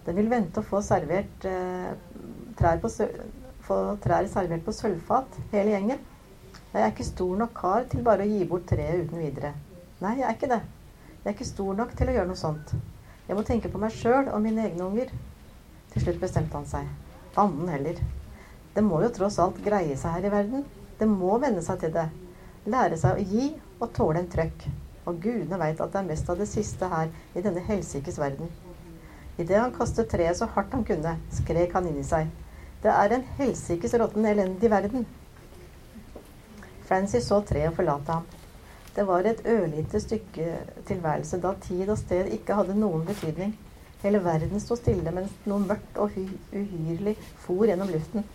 Den 0.06 0.18
vil 0.18 0.30
vente 0.30 0.62
å 0.62 0.66
få 0.66 0.84
servert 0.86 1.48
eh, 1.50 1.90
trær, 2.58 2.78
på, 2.82 2.92
få 3.66 3.80
trær 4.02 4.30
servert 4.30 4.66
på 4.66 4.74
sølvfat, 4.76 5.40
hele 5.54 5.74
gjengen. 5.74 6.06
Jeg 6.72 6.84
er 6.84 6.94
ikke 6.94 7.10
stor 7.10 7.34
nok 7.42 7.58
kar 7.58 7.90
til 7.90 8.06
bare 8.06 8.26
å 8.26 8.30
gi 8.30 8.46
bort 8.48 8.70
treet 8.70 9.02
uten 9.08 9.22
videre. 9.22 9.56
Nei, 10.02 10.16
jeg 10.22 10.28
er 10.30 10.38
ikke 10.38 10.54
det. 10.54 10.62
Jeg 11.22 11.28
er 11.30 11.36
ikke 11.36 11.52
stor 11.52 11.76
nok 11.78 11.98
til 11.98 12.10
å 12.10 12.16
gjøre 12.16 12.30
noe 12.30 12.40
sånt. 12.40 12.74
Jeg 13.28 13.38
må 13.38 13.44
tenke 13.48 13.70
på 13.70 13.82
meg 13.82 13.94
sjøl 13.98 14.30
og 14.30 14.42
mine 14.46 14.66
egne 14.70 14.88
unger. 14.88 15.12
Til 15.92 16.06
slutt 16.06 16.22
bestemte 16.22 16.58
han 16.58 16.70
seg. 16.70 16.90
Annen 17.42 17.70
heller. 17.72 18.00
Det 18.76 18.84
må 18.86 19.02
jo 19.04 19.10
tross 19.12 19.40
alt 19.44 19.58
greie 19.66 19.98
seg 20.00 20.16
her 20.16 20.28
i 20.28 20.32
verden. 20.32 20.66
Det 21.00 21.08
må 21.10 21.36
venne 21.44 21.64
seg 21.66 21.82
til 21.82 21.92
det. 21.96 22.08
Lære 22.72 22.98
seg 23.00 23.18
å 23.18 23.26
gi 23.34 23.48
og 23.82 23.90
tåle 23.98 24.22
en 24.22 24.30
trøkk. 24.32 24.68
Og 25.10 25.18
gudene 25.24 25.58
veit 25.60 25.82
at 25.82 25.92
det 25.92 26.00
er 26.00 26.08
mest 26.08 26.30
av 26.30 26.38
det 26.40 26.48
siste 26.48 26.88
her 26.92 27.10
i 27.36 27.44
denne 27.44 27.64
helsikes 27.68 28.20
verden. 28.22 28.52
Idet 29.42 29.58
han 29.58 29.74
kastet 29.76 30.12
treet 30.12 30.38
så 30.38 30.48
hardt 30.54 30.76
han 30.76 30.86
kunne, 30.88 31.16
skrek 31.34 31.74
han 31.76 31.88
inni 31.90 32.04
seg. 32.06 32.30
Det 32.84 32.92
er 32.94 33.16
en 33.16 33.26
helsikes 33.40 33.96
råtten 34.00 34.28
elendig 34.30 34.70
verden. 34.72 35.08
Francis 36.88 37.28
så 37.28 37.42
treet 37.48 37.76
forlate 37.76 38.20
ham. 38.20 38.30
Det 38.96 39.04
var 39.08 39.26
et 39.26 39.44
ørlite 39.48 40.00
stykke 40.04 40.54
tilværelse 40.88 41.40
da 41.44 41.54
tid 41.64 41.90
og 41.90 42.00
sted 42.00 42.32
ikke 42.36 42.58
hadde 42.60 42.76
noen 42.76 43.06
betydning. 43.08 43.54
Hele 44.02 44.20
verden 44.24 44.60
sto 44.60 44.76
stille 44.80 45.14
mens 45.16 45.34
noe 45.48 45.64
mørkt 45.64 46.00
og 46.02 46.16
uhyrlig 46.18 47.16
for 47.44 47.68
gjennom 47.70 47.92
luften. 47.94 48.26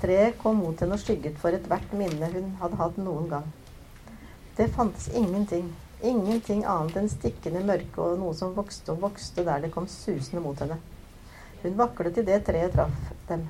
Treet 0.00 0.36
kom 0.38 0.58
mot 0.60 0.80
henne 0.80 0.96
og 0.98 1.00
skygget 1.00 1.38
for 1.40 1.56
ethvert 1.56 1.92
minne 1.96 2.28
hun 2.34 2.50
hadde 2.60 2.76
hatt 2.80 2.96
noen 3.00 3.30
gang. 3.30 3.46
Det 4.58 4.66
fantes 4.74 5.06
ingenting, 5.08 5.70
ingenting 6.04 6.66
annet 6.68 6.98
enn 7.00 7.08
stikkende 7.08 7.62
mørke 7.64 8.02
og 8.04 8.18
noe 8.20 8.34
som 8.36 8.52
vokste 8.56 8.92
og 8.92 9.00
vokste 9.06 9.44
der 9.46 9.64
det 9.64 9.70
kom 9.72 9.88
susende 9.88 10.42
mot 10.44 10.60
henne. 10.60 10.76
Hun 11.62 11.78
vaklet 11.78 12.20
idet 12.20 12.44
treet 12.44 12.76
traff 12.76 13.14
dem. 13.30 13.46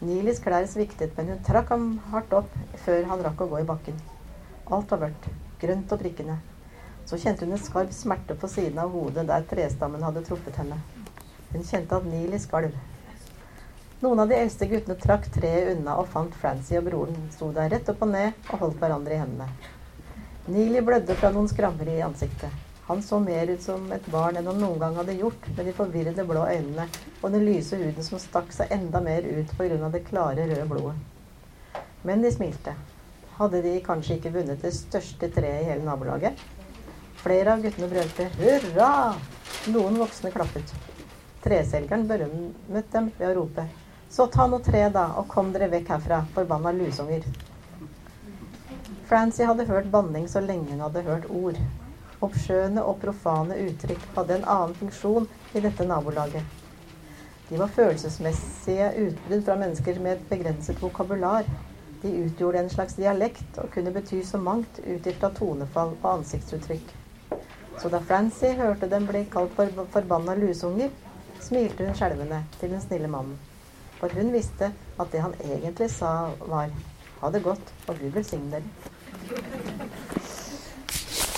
Nilis 0.00 0.38
klær 0.40 0.64
sviktet, 0.70 1.10
men 1.18 1.34
hun 1.34 1.42
trakk 1.44 1.74
ham 1.74 1.88
hardt 2.12 2.38
opp 2.38 2.54
før 2.84 3.02
han 3.10 3.24
rakk 3.26 3.42
å 3.44 3.48
gå 3.50 3.58
i 3.60 3.66
bakken. 3.68 3.98
Alt 4.70 4.94
var 4.94 5.02
mørkt, 5.02 5.26
grønt 5.60 5.90
og 5.92 6.00
prikkende. 6.00 6.38
Så 7.10 7.18
kjente 7.18 7.44
hun 7.44 7.56
en 7.56 7.60
skarp 7.60 7.90
smerte 7.92 8.38
på 8.38 8.48
siden 8.48 8.78
av 8.78 8.94
hodet 8.94 9.26
der 9.28 9.44
trestammen 9.50 10.06
hadde 10.06 10.22
truffet 10.24 10.62
henne. 10.62 10.78
Hun 11.50 11.66
kjente 11.66 11.98
at 11.98 12.06
Nilis 12.06 12.46
skalv. 12.46 12.78
Noen 14.00 14.20
av 14.20 14.28
de 14.28 14.36
eldste 14.40 14.64
guttene 14.64 14.94
trakk 14.96 15.26
treet 15.28 15.74
unna 15.74 15.98
og 16.00 16.06
fant 16.08 16.32
Francie 16.40 16.78
og 16.80 16.86
broren 16.86 17.26
sto 17.34 17.50
der 17.52 17.68
rett 17.68 17.88
opp 17.92 18.00
og 18.06 18.08
ned 18.08 18.46
og 18.48 18.62
holdt 18.62 18.78
hverandre 18.80 19.12
i 19.12 19.18
hendene. 19.20 19.48
Neely 20.48 20.80
blødde 20.86 21.16
fra 21.20 21.28
noen 21.34 21.50
skrammer 21.50 21.90
i 21.92 21.98
ansiktet. 22.06 22.54
Han 22.86 23.02
så 23.04 23.18
mer 23.20 23.52
ut 23.52 23.60
som 23.60 23.84
et 23.92 24.06
barn 24.08 24.38
enn 24.40 24.48
han 24.48 24.56
noen 24.56 24.80
gang 24.80 24.96
hadde 24.96 25.18
gjort, 25.18 25.44
med 25.52 25.68
de 25.68 25.74
forvirrede 25.76 26.24
blå 26.30 26.46
øynene 26.48 26.86
og 27.20 27.34
den 27.34 27.44
lyse 27.44 27.76
huden 27.76 28.06
som 28.06 28.22
stakk 28.22 28.48
seg 28.56 28.72
enda 28.72 29.02
mer 29.04 29.28
ut 29.28 29.52
pga. 29.58 29.90
det 29.92 30.02
klare, 30.08 30.48
røde 30.48 30.64
blodet. 30.72 30.96
Men 32.02 32.24
de 32.24 32.32
smilte. 32.32 32.74
Hadde 33.36 33.60
de 33.68 33.74
kanskje 33.84 34.16
ikke 34.16 34.32
vunnet 34.32 34.64
det 34.64 34.72
største 34.78 35.28
treet 35.28 35.60
i 35.60 35.68
hele 35.68 35.84
nabolaget? 35.84 36.40
Flere 37.20 37.52
av 37.52 37.60
guttene 37.60 37.92
brølte 37.92 38.30
'hurra'. 38.40 39.20
Noen 39.76 40.00
voksne 40.00 40.32
klappet. 40.32 40.74
Treselgeren 41.44 42.08
berømmet 42.08 42.92
dem 42.92 43.12
ved 43.18 43.28
å 43.28 43.36
rope 43.42 43.68
så 44.10 44.26
ta 44.26 44.46
nå 44.46 44.58
tre, 44.58 44.88
da, 44.90 45.06
og 45.16 45.28
kom 45.30 45.52
dere 45.54 45.70
vekk 45.70 45.92
herfra, 45.94 46.24
forbanna 46.34 46.72
lusunger. 46.74 47.24
Francie 49.06 49.46
hadde 49.46 49.68
hørt 49.68 49.90
banning 49.90 50.28
så 50.28 50.40
lenge 50.42 50.72
hun 50.72 50.82
hadde 50.82 51.02
hørt 51.06 51.28
ord. 51.30 51.58
Oppskjønne 52.20 52.82
og 52.82 52.98
profane 53.02 53.56
uttrykk 53.64 54.08
hadde 54.16 54.36
en 54.36 54.48
annen 54.54 54.74
funksjon 54.78 55.28
i 55.54 55.62
dette 55.62 55.86
nabolaget. 55.86 56.58
De 57.48 57.58
var 57.58 57.70
følelsesmessige 57.74 58.90
utbrudd 59.04 59.44
fra 59.46 59.56
mennesker 59.58 59.98
med 60.02 60.12
et 60.12 60.26
begrenset 60.30 60.82
vokabular. 60.82 61.46
De 62.02 62.12
utgjorde 62.24 62.62
en 62.64 62.70
slags 62.70 62.94
dialekt 62.98 63.58
og 63.62 63.70
kunne 63.74 63.94
bety 63.94 64.22
så 64.26 64.38
mangt 64.38 64.78
ut 64.84 65.06
ifra 65.10 65.30
tonefall 65.34 65.96
og 65.96 66.08
ansiktsuttrykk. 66.12 66.94
Så 67.78 67.90
da 67.90 68.02
Francie 68.02 68.54
hørte 68.58 68.90
dem 68.90 69.06
bli 69.10 69.24
kalt 69.32 69.54
for 69.58 69.86
forbanna 69.94 70.34
lusunger, 70.38 70.90
smilte 71.42 71.86
hun 71.86 71.98
skjelvende 71.98 72.44
til 72.60 72.74
den 72.74 72.82
snille 72.86 73.10
mannen. 73.10 73.38
For 74.00 74.16
hun 74.16 74.32
visste 74.32 74.72
at 74.98 75.12
det 75.12 75.20
han 75.20 75.34
egentlig 75.44 75.90
sa, 75.92 76.30
var 76.40 76.70
'ha 77.20 77.30
det 77.30 77.42
godt, 77.42 77.72
og 77.88 77.98
Gud 77.98 78.10
velsigne 78.10 78.50
dere'. 78.50 78.62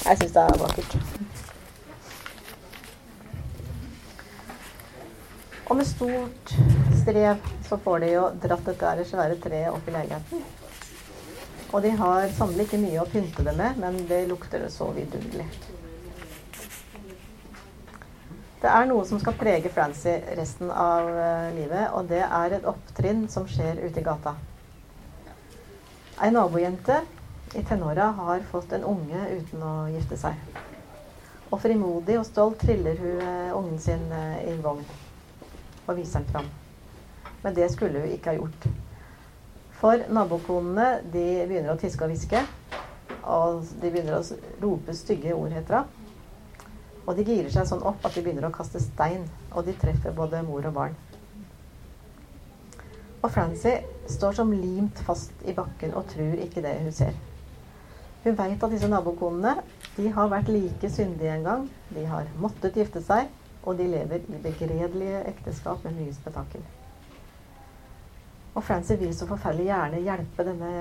Jeg 0.05 0.18
syns 0.18 0.33
det 0.33 0.42
er 0.42 0.59
vakkert. 0.59 0.96
Og 5.66 5.77
med 5.77 5.85
stort 5.85 6.55
strev 7.03 7.37
så 7.68 7.77
får 7.77 7.98
de 7.98 8.12
jo 8.12 8.25
dratt 8.42 8.66
dette 8.66 9.05
svære 9.11 9.38
treet 9.40 9.70
opp 9.72 9.88
i 9.88 9.94
leiligheten. 9.94 10.42
Og 11.72 11.83
de 11.83 11.90
har 11.90 12.29
sannelig 12.37 12.66
ikke 12.66 12.83
mye 12.83 13.01
å 13.01 13.09
pynte 13.09 13.44
det 13.44 13.57
med, 13.57 13.79
men 13.81 14.03
det 14.09 14.29
lukter 14.29 14.68
så 14.68 14.90
vidunderlig. 14.92 15.46
Det 18.62 18.70
er 18.70 18.87
noe 18.87 19.03
som 19.03 19.18
skal 19.18 19.35
prege 19.35 19.70
Francy 19.75 20.12
resten 20.38 20.68
av 20.70 21.09
uh, 21.11 21.48
livet, 21.57 21.88
og 21.98 22.07
det 22.12 22.20
er 22.22 22.55
et 22.55 22.66
opptrinn 22.70 23.25
som 23.31 23.48
skjer 23.51 23.81
ute 23.83 23.98
i 23.98 24.05
gata. 24.07 24.37
Ei 26.22 26.31
nabojente 26.31 27.01
i 27.59 27.64
tenåra 27.66 28.12
har 28.20 28.44
fått 28.53 28.72
en 28.72 28.85
unge 28.87 29.25
uten 29.33 29.64
å 29.66 29.72
gifte 29.90 30.16
seg. 30.20 30.38
Og 31.51 31.59
frimodig 31.61 32.20
og 32.20 32.29
stolt 32.29 32.62
triller 32.62 32.96
hun 33.03 33.18
eh, 33.20 33.51
ungen 33.53 33.81
sin 33.83 34.05
eh, 34.14 34.44
i 34.46 34.53
en 34.55 34.62
vogn 34.64 34.87
og 35.83 35.98
viser 35.98 36.22
den 36.22 36.31
fram. 36.31 36.46
Men 37.42 37.57
det 37.59 37.66
skulle 37.75 38.05
hun 38.05 38.14
ikke 38.14 38.31
ha 38.31 38.38
gjort. 38.38 38.68
For 39.83 40.07
nabokonene 40.09 41.03
de 41.12 41.27
begynner 41.51 41.75
å 41.75 41.81
tiske 41.83 42.07
og 42.07 42.14
hviske. 42.14 42.44
Og 43.27 43.66
de 43.83 43.90
begynner 43.90 44.20
å 44.20 44.40
rope 44.62 44.94
stygge 44.96 45.35
ord, 45.35 45.53
heter 45.53 45.81
det. 45.81 46.02
Og 47.07 47.17
de 47.19 47.25
girer 47.27 47.51
seg 47.51 47.67
sånn 47.67 47.83
opp 47.88 48.05
at 48.07 48.15
de 48.15 48.23
begynner 48.23 48.47
å 48.47 48.55
kaste 48.55 48.81
stein. 48.83 49.25
Og 49.53 49.67
de 49.67 49.75
treffer 49.79 50.15
både 50.17 50.43
mor 50.47 50.67
og 50.69 50.77
barn. 50.77 50.97
Og 53.23 53.31
Francy 53.31 53.77
står 54.11 54.35
som 54.38 54.51
limt 54.55 54.99
fast 55.07 55.45
i 55.47 55.55
bakken 55.55 55.95
og 55.95 56.09
tror 56.11 56.41
ikke 56.43 56.62
det 56.65 56.75
hun 56.83 56.95
ser. 56.95 57.15
Hun 58.25 58.37
veit 58.38 58.62
at 58.62 58.71
disse 58.71 58.91
nabokonene 58.91 59.57
de 59.97 60.11
har 60.15 60.31
vært 60.31 60.51
like 60.51 60.91
syndige 60.91 61.35
en 61.37 61.47
gang. 61.47 61.65
De 61.95 62.05
har 62.07 62.31
måttet 62.43 62.79
gifte 62.79 63.03
seg, 63.03 63.31
og 63.62 63.79
de 63.79 63.88
lever 63.91 64.23
i 64.27 64.43
begredelige 64.43 65.25
ekteskap 65.31 65.83
med 65.87 65.99
mye 65.99 66.15
spetakkel. 66.15 66.62
Og 68.55 68.65
Francy 68.65 68.99
vil 69.01 69.15
så 69.17 69.27
forferdelig 69.27 69.71
gjerne 69.71 70.03
hjelpe 70.05 70.47
denne 70.47 70.73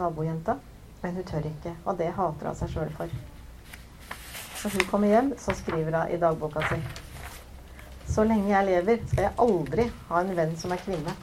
nabojenta, 0.00 0.56
men 1.02 1.20
hun 1.20 1.26
tør 1.28 1.50
ikke. 1.52 1.74
Og 1.84 1.98
det 2.00 2.14
hater 2.16 2.50
hun 2.50 2.58
seg 2.58 2.72
sjøl 2.72 2.94
for. 2.96 3.12
Når 4.58 4.74
hun 4.74 4.88
kommer 4.90 5.08
hjem, 5.08 5.32
så 5.38 5.54
skriver 5.54 5.94
hun 5.94 6.14
i 6.14 6.18
dagboka 6.18 6.64
si 6.68 6.80
Så 8.08 8.24
lenge 8.24 8.50
jeg 8.50 8.66
lever, 8.66 8.98
skal 9.06 9.28
jeg 9.28 9.36
aldri 9.38 9.84
ha 10.08 10.20
en 10.20 10.34
venn 10.36 10.56
som 10.56 10.72
er 10.72 10.82
kvinne. 10.82 11.14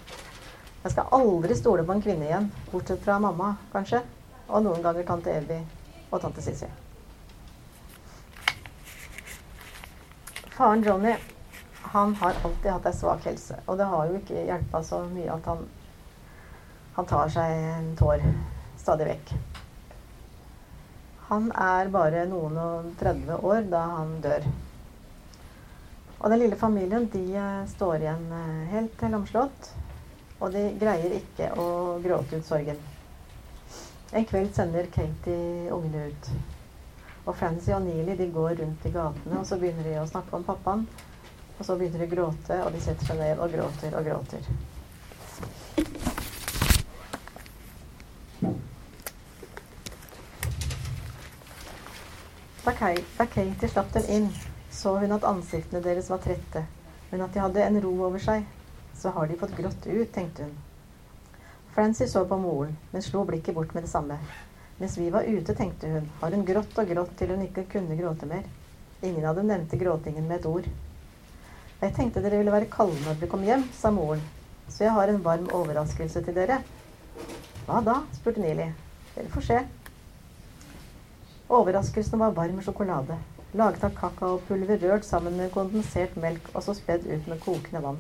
Jeg 0.84 0.94
skal 0.94 1.12
aldri 1.18 1.56
stole 1.58 1.84
på 1.84 1.92
en 1.96 2.02
kvinne 2.02 2.28
igjen, 2.28 2.52
bortsett 2.72 3.04
fra 3.04 3.18
mamma, 3.20 3.56
kanskje. 3.74 4.04
Og 4.48 4.64
noen 4.64 4.84
ganger 4.86 5.08
tante 5.08 5.34
Evy 5.34 5.58
og 6.12 6.22
tante 6.22 6.44
Sissy. 6.46 6.70
Faren 10.56 10.86
Johnny 10.86 11.16
han 11.96 12.16
har 12.16 12.34
alltid 12.44 12.72
hatt 12.72 12.86
ei 12.86 12.94
svak 12.94 13.26
helse. 13.26 13.60
Og 13.66 13.78
det 13.78 13.90
har 13.92 14.08
jo 14.08 14.22
ikke 14.22 14.46
hjelpa 14.48 14.84
så 14.84 15.02
mye 15.10 15.34
at 15.34 15.52
han, 15.52 15.68
han 16.96 17.12
tar 17.12 17.36
seg 17.36 17.68
en 17.74 17.92
tår 18.00 18.24
stadig 18.80 19.12
vekk. 19.12 19.36
Han 21.30 21.50
er 21.58 21.90
bare 21.94 22.28
noen 22.30 22.58
og 22.62 22.90
30 23.00 23.46
år 23.50 23.64
da 23.72 23.82
han 23.96 24.12
dør. 24.22 24.44
Og 26.20 26.30
den 26.30 26.40
lille 26.44 26.58
familien 26.58 27.08
de 27.14 27.24
eh, 27.38 27.64
står 27.70 28.04
igjen 28.04 28.28
eh, 28.34 28.60
helt 28.74 29.02
lamslått. 29.10 29.72
Og 30.40 30.52
de 30.54 30.68
greier 30.82 31.16
ikke 31.18 31.50
å 31.62 31.66
gråte 32.04 32.38
ut 32.38 32.46
sorgen. 32.46 32.78
En 34.16 34.28
kveld 34.30 34.54
sender 34.56 34.86
Katie 34.94 35.72
ungene 35.74 36.12
ut. 36.12 36.30
Og 37.26 37.34
Francie 37.40 37.74
og 37.74 37.88
Neely 37.88 38.16
de 38.20 38.30
går 38.34 38.60
rundt 38.62 38.86
i 38.86 38.94
gatene, 38.94 39.40
og 39.40 39.48
så 39.50 39.58
begynner 39.58 39.88
de 39.88 39.98
å 39.98 40.08
snakke 40.10 40.38
om 40.38 40.46
pappaen. 40.46 40.86
Og 41.58 41.66
så 41.66 41.78
begynner 41.80 42.04
de 42.04 42.10
å 42.10 42.14
gråte, 42.14 42.62
og 42.62 42.74
de 42.76 42.84
setter 42.86 43.10
seg 43.10 43.22
ned 43.22 43.42
og 43.42 43.54
gråter 43.56 43.98
og 43.98 44.06
gråter. 44.06 44.54
Da, 52.66 52.72
Katie 52.74 53.70
slapp 53.70 53.94
dem 53.94 54.04
inn, 54.10 54.30
så 54.72 54.96
hun 54.98 55.12
at 55.14 55.26
ansiktene 55.30 55.84
deres 55.86 56.08
var 56.10 56.18
trette, 56.24 56.64
men 57.12 57.22
at 57.22 57.36
de 57.36 57.44
hadde 57.44 57.62
en 57.62 57.78
ro 57.84 57.92
over 58.08 58.24
seg. 58.24 58.48
Så 58.98 59.12
har 59.14 59.28
de 59.30 59.38
fått 59.38 59.54
grått 59.54 59.86
ut, 59.86 60.10
tenkte 60.16 60.48
hun. 60.48 60.56
Francie 61.76 62.08
så 62.10 62.24
på 62.26 62.40
moren, 62.42 62.74
men 62.92 63.06
slo 63.06 63.22
blikket 63.28 63.54
bort 63.54 63.76
med 63.78 63.86
det 63.86 63.92
samme. 63.92 64.18
Mens 64.80 64.98
vi 64.98 65.12
var 65.14 65.30
ute, 65.30 65.54
tenkte 65.54 65.92
hun, 65.94 66.10
har 66.24 66.34
hun 66.34 66.48
grått 66.48 66.82
og 66.82 66.90
grått 66.90 67.14
til 67.20 67.36
hun 67.36 67.46
ikke 67.46 67.68
kunne 67.76 68.00
gråte 68.02 68.32
mer. 68.34 68.50
Ingen 69.06 69.30
av 69.30 69.38
dem 69.38 69.52
nevnte 69.52 69.78
gråtingen 69.78 70.26
med 70.26 70.40
et 70.40 70.50
ord. 70.50 70.74
Jeg 71.84 71.94
tenkte 71.94 72.24
dere 72.26 72.42
ville 72.42 72.56
være 72.56 72.72
kalde 72.74 72.98
når 73.06 73.22
dere 73.22 73.30
kom 73.30 73.46
hjem, 73.46 73.70
sa 73.78 73.94
moren, 73.94 74.26
så 74.72 74.88
jeg 74.88 74.98
har 74.98 75.14
en 75.14 75.22
varm 75.22 75.52
overraskelse 75.54 76.26
til 76.26 76.42
dere. 76.42 76.64
Hva 77.70 77.86
da? 77.86 78.02
spurte 78.18 78.42
Nili. 78.42 78.72
Dere 79.14 79.30
får 79.38 79.52
se. 79.54 79.66
Overraskelsen 81.50 82.20
var 82.20 82.32
varm 82.32 82.62
sjokolade, 82.62 83.18
laget 83.52 83.84
av 83.84 83.94
kakaopulver 84.00 84.82
rørt 84.82 85.06
sammen 85.06 85.38
med 85.38 85.52
kondensert 85.54 86.16
melk 86.18 86.48
og 86.56 86.64
så 86.66 86.74
spedd 86.74 87.06
ut 87.06 87.28
med 87.30 87.42
kokende 87.44 87.84
vann. 87.84 88.00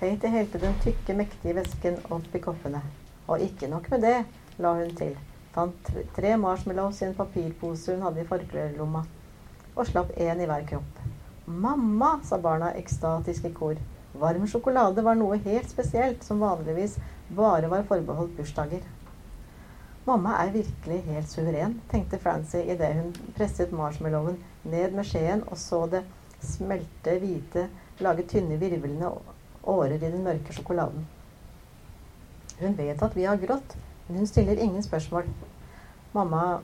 Katie 0.00 0.30
helte 0.32 0.62
den 0.62 0.78
tykke, 0.80 1.16
mektige 1.18 1.58
væsken 1.58 2.00
opp 2.08 2.32
i 2.32 2.40
koppene. 2.40 2.80
Og 3.28 3.44
ikke 3.44 3.68
nok 3.68 3.90
med 3.92 4.04
det, 4.08 4.16
la 4.58 4.72
hun 4.80 4.96
til 4.96 5.12
fant 5.54 5.90
tre 6.16 6.32
marshmallows 6.40 7.02
i 7.02 7.06
en 7.10 7.14
papirpose 7.18 7.92
hun 7.92 8.02
hadde 8.02 8.24
i 8.24 8.28
forklærlomma, 8.32 9.04
og 9.76 9.86
slapp 9.90 10.16
én 10.16 10.40
i 10.40 10.48
hver 10.48 10.64
kropp. 10.72 11.04
Mamma, 11.46 12.16
sa 12.24 12.40
barna 12.40 12.72
ekstatisk 12.80 13.44
i 13.44 13.52
kor. 13.54 13.76
Varm 14.18 14.48
sjokolade 14.48 15.04
var 15.04 15.20
noe 15.20 15.36
helt 15.44 15.68
spesielt, 15.70 16.24
som 16.24 16.40
vanligvis 16.40 16.96
bare 17.28 17.68
var 17.70 17.84
forbeholdt 17.90 18.36
bursdager. 18.38 18.82
Mamma 20.04 20.34
er 20.42 20.50
virkelig 20.52 20.98
helt 21.06 21.30
suveren, 21.32 21.78
tenkte 21.88 22.18
Francie 22.20 22.60
idet 22.68 22.90
hun 22.98 23.14
presset 23.36 23.70
marshmallowen 23.72 24.36
ned 24.68 24.92
med 24.92 25.06
skjeen 25.08 25.40
og 25.48 25.56
så 25.56 25.86
det 25.88 26.02
smelte 26.44 27.14
hvite 27.22 27.62
lage 28.04 28.26
tynne 28.28 28.58
virvlende 28.60 29.08
årer 29.64 29.94
i 29.96 30.02
den 30.02 30.20
mørke 30.26 30.52
sjokoladen. 30.52 31.06
Hun 32.60 32.76
vet 32.76 33.02
at 33.02 33.16
vi 33.16 33.24
har 33.24 33.40
grått, 33.40 33.76
men 34.06 34.20
hun 34.20 34.28
stiller 34.28 34.60
ingen 34.60 34.82
spørsmål. 34.84 35.24
Mamma 36.12 36.60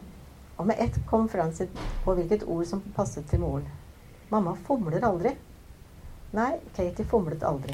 Og 0.61 0.67
med 0.67 0.77
ett 0.79 0.99
kom 1.09 1.29
Francie 1.29 1.69
på 2.05 2.13
hvilket 2.15 2.43
ord 2.45 2.67
som 2.69 2.83
passet 2.97 3.25
til 3.31 3.41
moren. 3.41 3.65
Mamma 4.29 4.53
fomler 4.67 5.01
aldri. 5.09 5.33
Nei, 6.37 6.51
Katie 6.77 7.07
fomlet 7.09 7.47
aldri. 7.49 7.73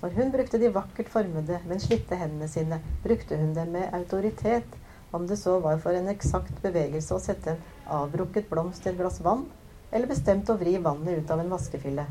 Når 0.00 0.14
hun 0.14 0.30
brukte 0.30 0.60
de 0.62 0.70
vakkert 0.70 1.10
formede, 1.10 1.58
men 1.66 1.82
slitte 1.82 2.14
hendene 2.14 2.46
sine, 2.48 2.78
brukte 3.02 3.36
hun 3.36 3.50
dem 3.56 3.74
med 3.74 3.90
autoritet, 3.98 4.78
om 5.10 5.26
det 5.26 5.36
så 5.36 5.58
var 5.60 5.78
for 5.78 5.96
en 5.96 6.08
eksakt 6.08 6.62
bevegelse 6.62 7.14
å 7.14 7.22
sette 7.22 7.54
en 7.54 7.62
avbrukket 8.00 8.50
blomst 8.50 8.86
i 8.86 8.92
et 8.92 8.98
glass 8.98 9.20
vann, 9.24 9.46
eller 9.90 10.10
bestemt 10.10 10.50
å 10.50 10.58
vri 10.58 10.76
vannet 10.78 11.18
ut 11.18 11.30
av 11.30 11.40
en 11.42 11.50
vaskefille. 11.50 12.06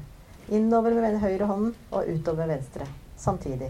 Innover 0.50 0.98
med 0.98 1.20
høyre 1.22 1.48
hånd 1.48 1.74
og 1.92 2.08
utover 2.10 2.44
med 2.44 2.58
venstre. 2.58 2.88
Samtidig. 3.18 3.70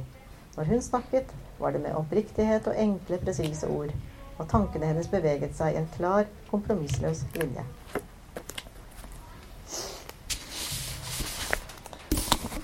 Når 0.55 0.71
hun 0.71 0.81
snakket, 0.81 1.33
var 1.59 1.71
det 1.71 1.81
med 1.83 1.95
oppriktighet 1.95 2.67
og 2.67 2.77
enkle, 2.77 3.19
presise 3.21 3.67
ord, 3.69 3.93
og 4.39 4.47
tankene 4.49 4.89
hennes 4.89 5.09
beveget 5.11 5.57
seg 5.57 5.75
i 5.75 5.81
en 5.81 5.89
klar, 5.97 6.29
kompromissløs 6.49 7.25
linje. 7.35 7.65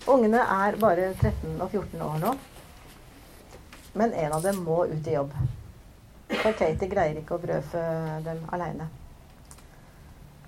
Ungene 0.07 0.39
er 0.39 0.77
bare 0.79 1.11
13 1.17 1.59
og 1.59 1.69
14 1.69 2.01
år 2.05 2.17
nå, 2.21 2.33
men 3.97 4.13
en 4.13 4.35
av 4.37 4.43
dem 4.45 4.63
må 4.63 4.83
ut 4.91 5.07
i 5.07 5.15
jobb. 5.15 5.33
For 6.29 6.53
Katie 6.57 6.89
greier 6.89 7.17
ikke 7.19 7.37
å 7.37 7.41
brødfø 7.41 7.81
dem 8.25 8.41
aleine. 8.53 8.87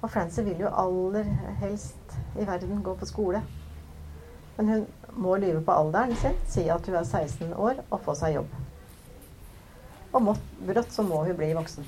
Og 0.01 0.09
Frances 0.13 0.45
vil 0.45 0.61
jo 0.61 0.71
aller 0.73 1.27
helst 1.61 2.17
i 2.37 2.45
verden 2.45 2.83
gå 2.85 2.93
på 2.97 3.09
skole. 3.09 3.41
Men 4.57 4.69
hun 4.69 4.85
må 5.17 5.35
lyve 5.41 5.61
på 5.65 5.73
alderen 5.73 6.15
sin, 6.17 6.37
si 6.49 6.65
at 6.69 6.85
hun 6.85 6.97
er 6.97 7.05
16 7.05 7.53
år 7.53 7.81
og 7.89 8.01
få 8.05 8.17
seg 8.17 8.37
jobb. 8.37 8.57
Og 10.13 10.21
må, 10.23 10.35
brått 10.65 10.93
så 10.93 11.05
må 11.05 11.23
hun 11.27 11.37
bli 11.37 11.53
voksen. 11.57 11.85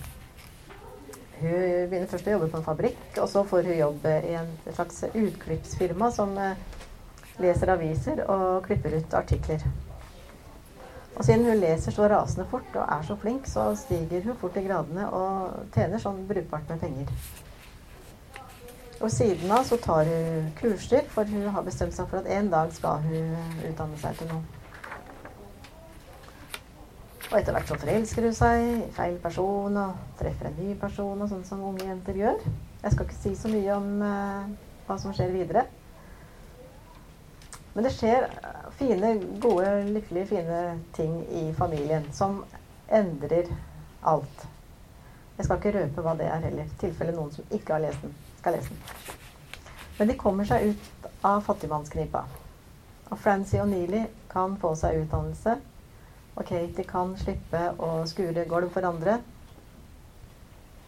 Hun 1.39 1.87
begynner 1.89 2.09
først 2.11 2.27
å 2.27 2.33
jobbe 2.35 2.49
på 2.51 2.59
en 2.59 2.65
fabrikk, 2.65 3.03
og 3.21 3.29
så 3.31 3.45
får 3.47 3.69
hun 3.69 3.77
jobb 3.79 4.07
i 4.11 4.33
en 4.41 4.49
slags 4.67 5.05
utklippsfirma 5.07 6.09
som 6.11 6.33
eh, 6.37 6.57
leser 7.39 7.71
aviser 7.73 8.25
og 8.27 8.65
klipper 8.65 8.97
ut 8.99 9.15
artikler. 9.17 9.63
Og 11.19 11.25
siden 11.25 11.43
hun 11.45 11.59
leser 11.59 11.91
så 11.91 12.07
rasende 12.07 12.47
fort 12.47 12.75
og 12.79 12.85
er 12.87 13.01
så 13.03 13.15
flink, 13.19 13.47
så 13.47 13.75
stiger 13.75 14.23
hun 14.23 14.37
fort 14.39 14.55
i 14.55 14.63
gradene 14.63 15.09
og 15.11 15.65
tjener 15.75 15.99
sånn 15.99 16.21
brukbart 16.29 16.71
med 16.71 16.79
penger. 16.79 17.11
Og 18.99 19.11
siden 19.11 19.51
av 19.51 19.65
så 19.67 19.75
tar 19.83 20.07
hun 20.07 20.47
kurser, 20.59 21.03
for 21.11 21.27
hun 21.27 21.49
har 21.51 21.63
bestemt 21.63 21.95
seg 21.95 22.07
for 22.07 22.19
at 22.19 22.31
en 22.37 22.47
dag 22.51 22.71
skal 22.75 23.03
hun 23.03 23.35
utdanne 23.67 23.99
seg 23.99 24.15
til 24.19 24.31
noe. 24.31 24.41
Og 27.29 27.35
etter 27.37 27.53
hvert 27.53 27.69
så 27.69 27.77
forelsker 27.77 28.25
hun 28.25 28.35
seg 28.39 28.63
i 28.63 28.77
feil 28.95 29.19
person 29.21 29.75
og 29.77 29.99
treffer 30.19 30.49
en 30.49 30.57
ny 30.57 30.71
person, 30.79 31.19
og 31.19 31.29
sånn 31.29 31.43
som 31.47 31.67
unge 31.67 31.83
jenter 31.85 32.15
gjør. 32.17 32.39
Jeg 32.79 32.95
skal 32.95 33.05
ikke 33.05 33.19
si 33.19 33.35
så 33.37 33.51
mye 33.51 33.75
om 33.75 33.91
uh, 34.01 34.47
hva 34.87 34.97
som 35.03 35.13
skjer 35.15 35.35
videre. 35.35 35.67
Men 37.75 37.85
det 37.85 37.93
skjer 37.95 38.25
fine, 38.79 39.13
gode, 39.43 39.83
lykkelige, 39.91 40.25
fine 40.25 40.79
ting 40.95 41.19
i 41.35 41.53
familien 41.53 42.07
som 42.15 42.43
endrer 42.87 43.51
alt. 44.01 44.47
Jeg 45.37 45.45
skal 45.45 45.59
ikke 45.59 45.75
røpe 45.75 46.03
hva 46.03 46.15
det 46.19 46.27
er 46.27 46.43
heller, 46.47 46.67
i 46.67 46.79
tilfelle 46.81 47.15
noen 47.15 47.31
som 47.35 47.47
ikke 47.55 47.75
har 47.75 47.83
lest 47.83 48.03
den 48.03 48.15
skal 48.39 48.55
lese 48.55 48.69
den. 48.69 48.81
Men 49.99 50.07
de 50.07 50.15
kommer 50.19 50.47
seg 50.47 50.71
ut 50.71 51.09
av 51.27 51.41
fattigmannsknipa. 51.43 52.23
Og 53.09 53.19
Francie 53.19 53.61
og 53.61 53.67
Neely 53.67 54.05
kan 54.31 54.55
få 54.61 54.73
seg 54.79 55.01
utdannelse. 55.01 55.57
Og 56.35 56.45
Katie 56.47 56.85
kan 56.87 57.15
slippe 57.19 57.65
å 57.83 58.05
skure 58.07 58.45
gulv 58.47 58.71
for 58.71 58.87
andre. 58.87 59.17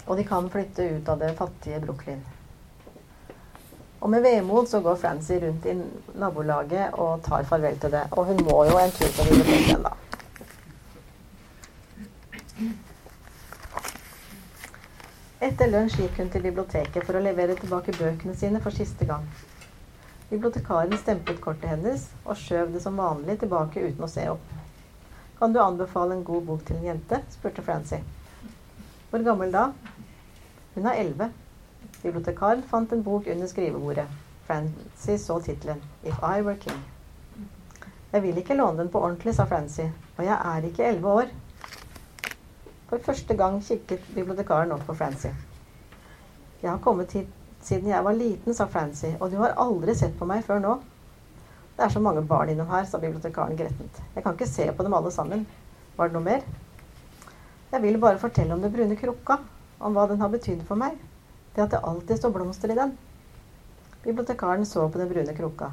Og 0.08 0.15
de 0.17 0.23
kan 0.27 0.47
flytte 0.54 0.88
ut 0.95 1.10
av 1.12 1.19
det 1.19 1.34
fattige 1.39 1.82
Brooklyn. 1.84 2.23
Og 4.02 4.10
med 4.10 4.24
vemod 4.26 4.68
så 4.68 4.82
går 4.82 4.96
Francy 4.98 5.38
rundt 5.44 5.66
i 5.70 5.76
nabolaget 6.18 6.94
og 6.94 7.22
tar 7.26 7.44
farvel 7.50 7.78
til 7.80 7.92
det. 7.94 8.08
Og 8.12 8.26
hun 8.32 8.40
må 8.48 8.64
jo 8.66 8.80
en 8.82 8.96
tur 8.96 9.12
på 9.18 9.28
biblioteket 9.30 9.68
igjen, 9.68 9.86
da. 9.86 9.94
Etter 15.42 15.70
lunsj 15.70 15.98
gikk 16.02 16.18
hun 16.22 16.30
til 16.34 16.44
biblioteket 16.46 17.06
for 17.06 17.18
å 17.18 17.22
levere 17.22 17.56
tilbake 17.58 17.94
bøkene 17.98 18.36
sine 18.38 18.62
for 18.62 18.74
siste 18.74 19.06
gang. 19.10 19.26
Bibliotekaren 20.30 20.94
stemplet 21.02 21.42
kortet 21.44 21.70
hennes 21.74 22.08
og 22.24 22.38
skjøv 22.40 22.74
det 22.74 22.82
som 22.84 22.98
vanlig 22.98 23.40
tilbake 23.42 23.82
uten 23.82 24.06
å 24.06 24.10
se 24.10 24.28
opp. 24.34 24.58
Kan 25.40 25.54
du 25.54 25.62
anbefale 25.62 26.14
en 26.18 26.26
god 26.26 26.46
bok 26.50 26.66
til 26.66 26.78
en 26.78 26.92
jente? 26.92 27.22
spurte 27.34 27.66
Francy. 27.66 27.98
Hvor 29.10 29.26
gammel 29.26 29.54
da? 29.54 29.72
Hun 30.76 30.86
er 30.88 31.02
elleve. 31.02 31.32
Bibliotekaren 32.04 32.64
fant 32.64 32.94
en 32.94 33.04
bok 33.04 33.28
under 33.28 33.48
skrivebordet. 33.48 34.08
Francie 34.48 35.18
så 35.18 35.40
tittelen 35.40 35.82
'If 36.04 36.18
I 36.24 36.42
Were 36.42 36.56
King'. 36.56 36.82
Jeg 38.14 38.24
vil 38.24 38.38
ikke 38.38 38.56
låne 38.56 38.78
den 38.78 38.90
på 38.90 39.00
ordentlig, 39.00 39.36
sa 39.36 39.46
Francie, 39.46 39.94
og 40.18 40.26
jeg 40.26 40.38
er 40.56 40.66
ikke 40.68 40.84
elleve 40.84 41.08
år. 41.08 41.26
For 42.90 42.98
første 42.98 43.38
gang 43.38 43.62
kikket 43.64 44.00
bibliotekaren 44.16 44.72
opp 44.72 44.82
på 44.86 44.94
Francie. 44.94 45.36
Jeg 46.62 46.72
har 46.72 46.78
kommet 46.78 47.12
hit 47.12 47.28
siden 47.62 47.88
jeg 47.90 48.04
var 48.04 48.12
liten, 48.12 48.54
sa 48.54 48.66
Francie, 48.66 49.18
og 49.20 49.32
du 49.32 49.38
har 49.38 49.54
aldri 49.58 49.96
sett 49.96 50.18
på 50.20 50.26
meg 50.26 50.44
før 50.44 50.60
nå. 50.60 50.74
Det 51.78 51.86
er 51.86 51.90
så 51.90 52.00
mange 52.00 52.26
barn 52.28 52.50
innom 52.50 52.68
her, 52.68 52.84
sa 52.86 52.98
bibliotekaren 52.98 53.58
grettent. 53.58 54.02
Jeg 54.16 54.24
kan 54.24 54.34
ikke 54.34 54.50
se 54.50 54.72
på 54.72 54.84
dem 54.84 54.94
alle 54.94 55.12
sammen. 55.12 55.48
Var 55.98 56.08
det 56.08 56.14
noe 56.14 56.24
mer? 56.24 56.42
Jeg 57.72 57.82
vil 57.82 58.00
bare 58.00 58.20
fortelle 58.20 58.54
om 58.54 58.62
den 58.62 58.74
brune 58.74 58.96
krukka, 58.96 59.38
om 59.80 59.94
hva 59.94 60.08
den 60.08 60.22
har 60.22 60.28
betydd 60.28 60.66
for 60.68 60.76
meg. 60.76 60.98
Det 61.56 61.64
at 61.66 61.72
det 61.74 61.84
alltid 61.84 62.18
står 62.18 62.34
blomster 62.36 62.72
i 62.72 62.78
den. 62.78 62.98
Bibliotekaren 64.04 64.66
så 64.66 64.90
på 64.90 64.98
den 64.98 65.10
brune 65.10 65.34
krukka. 65.36 65.72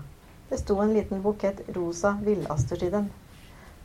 Det 0.49 0.59
sto 0.59 0.79
en 0.81 0.95
liten 0.95 1.23
bukett 1.23 1.61
rosa 1.77 2.19
villasters 2.23 2.83
i 2.83 2.91
den. 2.91 3.11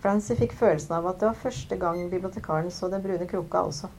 Francy 0.01 0.35
fikk 0.35 0.55
følelsen 0.59 0.95
av 0.97 1.05
at 1.07 1.19
det 1.19 1.29
var 1.29 1.39
første 1.45 1.77
gang 1.79 2.01
bibliotekaren 2.11 2.71
så 2.71 2.89
den 2.91 3.03
brune 3.03 3.27
krukka 3.27 3.61
også. 3.69 3.89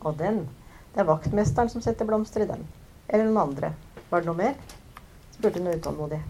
Og 0.00 0.16
den. 0.16 0.46
Det 0.94 1.02
er 1.02 1.10
vaktmesteren 1.10 1.68
som 1.68 1.84
setter 1.84 2.08
blomster 2.08 2.44
i 2.44 2.48
den. 2.48 2.62
Eller 3.08 3.28
noen 3.28 3.42
andre. 3.48 3.72
Var 4.10 4.22
det 4.22 4.30
noe 4.30 4.38
mer? 4.38 4.56
spurte 5.34 5.60
hun 5.60 5.74
utålmodig. 5.74 6.22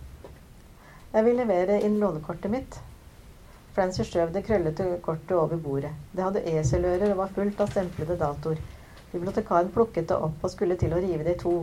Jeg 1.13 1.25
vil 1.25 1.39
levere 1.39 1.79
inn 1.87 2.01
lånekortet 2.01 2.51
mitt. 2.51 2.81
Francy 3.77 4.03
skjøv 4.09 4.33
det 4.35 4.43
krøllete 4.49 4.89
kortet 5.05 5.37
over 5.37 5.61
bordet. 5.61 5.93
Det 6.13 6.25
hadde 6.25 6.43
eselører 6.57 7.13
og 7.13 7.21
var 7.21 7.35
fullt 7.37 7.61
av 7.63 7.71
stemplede 7.71 8.17
datoer. 8.21 8.59
Bibliotekaren 9.17 9.71
plukket 9.73 10.11
det 10.11 10.17
opp 10.21 10.43
og 10.45 10.51
skulle 10.53 10.77
til 10.77 10.93
å 10.93 11.01
rive 11.01 11.25
det 11.25 11.39
i 11.39 11.41
to 11.41 11.55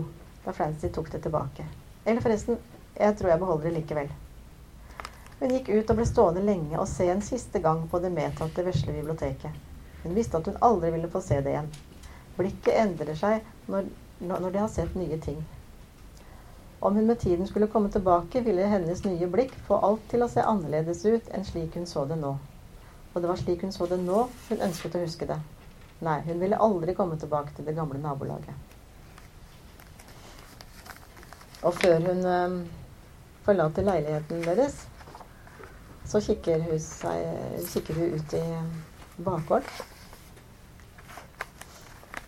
da 0.41 0.53
Francy 0.57 0.89
tok 0.89 1.11
det 1.13 1.19
tilbake. 1.21 1.67
Eller 2.03 2.23
forresten, 2.25 2.57
jeg 2.97 3.17
tror 3.19 3.29
jeg 3.29 3.41
beholder 3.43 3.69
det 3.69 3.73
likevel. 3.75 4.09
Hun 5.37 5.53
gikk 5.53 5.69
ut 5.69 5.91
og 5.93 5.99
ble 5.99 6.07
stående 6.09 6.41
lenge 6.47 6.79
og 6.79 6.89
se 6.89 7.05
en 7.13 7.21
siste 7.21 7.61
gang 7.61 7.85
på 7.91 8.01
det 8.01 8.09
medtatte 8.15 8.65
vesle 8.65 8.95
biblioteket. 8.95 9.61
Hun 10.01 10.17
visste 10.17 10.41
at 10.41 10.49
hun 10.49 10.57
aldri 10.65 10.89
ville 10.95 11.11
få 11.13 11.21
se 11.21 11.37
det 11.45 11.53
igjen. 11.53 11.69
Blikket 12.39 12.73
endrer 12.87 13.21
seg 13.21 13.69
når, 13.69 13.93
når 14.25 14.49
de 14.49 14.63
har 14.63 14.73
sett 14.73 14.97
nye 14.97 15.21
ting. 15.21 15.45
Om 16.81 16.97
hun 16.97 17.05
med 17.07 17.21
tiden 17.21 17.47
skulle 17.47 17.69
komme 17.69 17.93
tilbake, 17.93 18.41
ville 18.41 18.65
hennes 18.67 19.05
nye 19.05 19.29
blikk 19.29 19.53
få 19.69 19.77
alt 19.77 20.09
til 20.09 20.25
å 20.25 20.31
se 20.31 20.41
annerledes 20.41 21.05
ut 21.05 21.29
enn 21.29 21.45
slik 21.45 21.77
hun 21.77 21.85
så 21.85 22.09
det 22.09 22.17
nå. 22.17 22.33
Og 23.13 23.21
det 23.21 23.29
var 23.29 23.45
slik 23.45 23.61
hun 23.61 23.71
så 23.77 23.85
det 23.93 24.01
nå 24.01 24.25
hun 24.49 24.65
ønsket 24.71 24.97
å 24.97 25.05
huske 25.05 25.29
det. 25.29 25.37
Nei, 26.03 26.19
hun 26.25 26.39
ville 26.39 26.59
aldri 26.59 26.95
komme 26.97 27.15
tilbake 27.19 27.53
til 27.55 27.67
det 27.67 27.75
gamle 27.77 28.01
nabolaget. 28.03 28.71
Og 31.63 31.77
før 31.79 32.09
hun 32.09 32.25
um, 32.27 32.57
forlater 33.45 33.85
leiligheten 33.87 34.43
deres, 34.43 34.81
så 36.03 36.19
kikker 36.25 36.65
hun, 36.65 36.81
seg, 36.83 37.63
kikker 37.71 38.01
hun 38.01 38.17
ut 38.17 38.35
i 38.35 39.23
bakgården. 39.23 39.87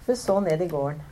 Hun 0.05 0.15
så 0.21 0.39
ned 0.39 0.61
i 0.61 0.69
gården. 0.71 1.03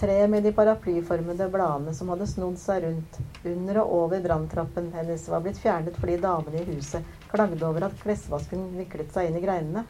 Treet 0.00 0.30
med 0.32 0.46
de 0.46 0.54
paraplyformede 0.56 1.50
bladene 1.52 1.92
som 1.92 2.08
hadde 2.08 2.24
snodd 2.30 2.56
seg 2.56 2.86
rundt 2.86 3.18
under 3.44 3.82
og 3.82 3.90
over 3.98 4.22
branntrappen 4.24 4.88
hennes, 4.96 5.26
var 5.28 5.42
blitt 5.44 5.60
fjernet 5.60 5.98
fordi 6.00 6.16
damene 6.22 6.62
i 6.62 6.68
huset 6.70 7.04
klagde 7.28 7.60
over 7.68 7.90
at 7.90 7.98
klesvasken 8.00 8.70
viklet 8.78 9.12
seg 9.12 9.28
inn 9.28 9.36
i 9.36 9.42
greinene. 9.44 9.84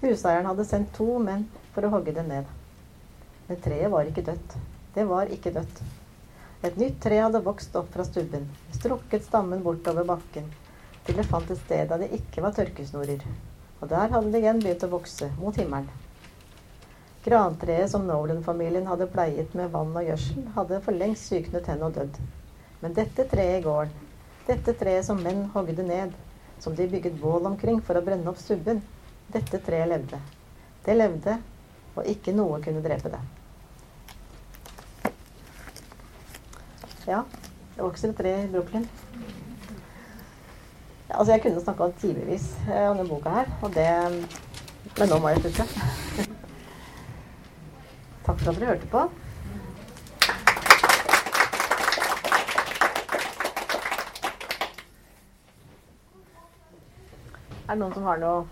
Huseieren 0.00 0.46
hadde 0.46 0.64
sendt 0.68 0.92
to 0.96 1.18
menn 1.18 1.46
for 1.74 1.86
å 1.86 1.92
hogge 1.94 2.12
det 2.16 2.26
ned. 2.26 2.48
Men 3.46 3.60
treet 3.64 3.88
var 3.92 4.08
ikke 4.08 4.24
dødt. 4.26 4.56
Det 4.94 5.04
var 5.08 5.30
ikke 5.32 5.52
dødt. 5.54 5.80
Et 6.64 6.76
nytt 6.80 6.98
tre 7.00 7.20
hadde 7.20 7.40
vokst 7.44 7.76
opp 7.78 7.88
fra 7.94 8.04
stubben, 8.04 8.46
strukket 8.74 9.24
stammen 9.24 9.62
bortover 9.64 10.04
bakken, 10.08 10.48
til 11.06 11.18
det 11.20 11.26
fant 11.28 11.50
et 11.52 11.60
sted 11.60 11.88
der 11.90 12.00
det 12.02 12.08
ikke 12.16 12.42
var 12.44 12.56
tørkesnorer. 12.56 13.22
Og 13.80 13.88
der 13.92 14.12
hadde 14.12 14.32
det 14.32 14.40
igjen 14.40 14.60
begynt 14.64 14.84
å 14.84 14.90
vokse, 14.96 15.28
mot 15.40 15.56
himmelen. 15.60 15.88
Grantreet 17.26 17.90
som 17.92 18.04
Nolan-familien 18.08 18.88
hadde 18.88 19.08
pleiet 19.12 19.54
med 19.58 19.72
vann 19.72 19.96
og 19.96 20.08
gjødsel, 20.08 20.44
hadde 20.56 20.82
for 20.84 20.96
lengst 20.96 21.30
syknet 21.30 21.68
hen 21.72 21.84
og 21.86 21.96
dødd. 21.96 22.20
Men 22.82 22.96
dette 22.96 23.28
treet 23.30 23.60
i 23.60 23.64
gården, 23.64 24.04
dette 24.46 24.76
treet 24.80 25.08
som 25.08 25.22
menn 25.22 25.48
hogde 25.54 25.86
ned, 25.86 26.12
som 26.62 26.76
de 26.76 26.86
bygget 26.88 27.16
bål 27.20 27.48
omkring 27.52 27.80
for 27.84 27.98
å 27.98 28.04
brenne 28.04 28.30
opp 28.30 28.38
stubben, 28.40 28.80
dette 29.32 29.58
treet 29.58 29.88
levde. 29.88 30.20
Det 30.86 30.94
levde, 30.94 31.38
og 31.96 32.06
ikke 32.06 32.34
noe 32.36 32.60
kunne 32.62 32.82
drepe 32.84 33.10
det. 33.10 33.22
Ja, 37.06 37.22
det 37.76 37.82
vokser 37.82 38.10
et 38.10 38.18
tre 38.18 38.32
i 38.44 38.48
Brooklyn. 38.50 38.86
Altså, 41.10 41.32
jeg 41.32 41.42
kunne 41.42 41.60
snakka 41.62 41.90
timevis 42.00 42.48
eh, 42.66 42.88
om 42.90 42.96
denne 42.98 43.08
boka 43.08 43.30
her, 43.30 43.52
og 43.62 43.74
det 43.74 43.90
Men 44.96 45.08
nå 45.10 45.18
må 45.20 45.28
jeg 45.28 45.42
slutte. 45.44 45.64
Takk 48.24 48.40
for 48.40 48.50
at 48.50 48.58
dere 48.58 48.70
hørte 48.70 48.86
på. 48.90 49.02
Er 57.66 57.74
det 57.74 57.80
noen 57.82 57.92
som 57.92 58.06
har 58.08 58.22
noe 58.22 58.46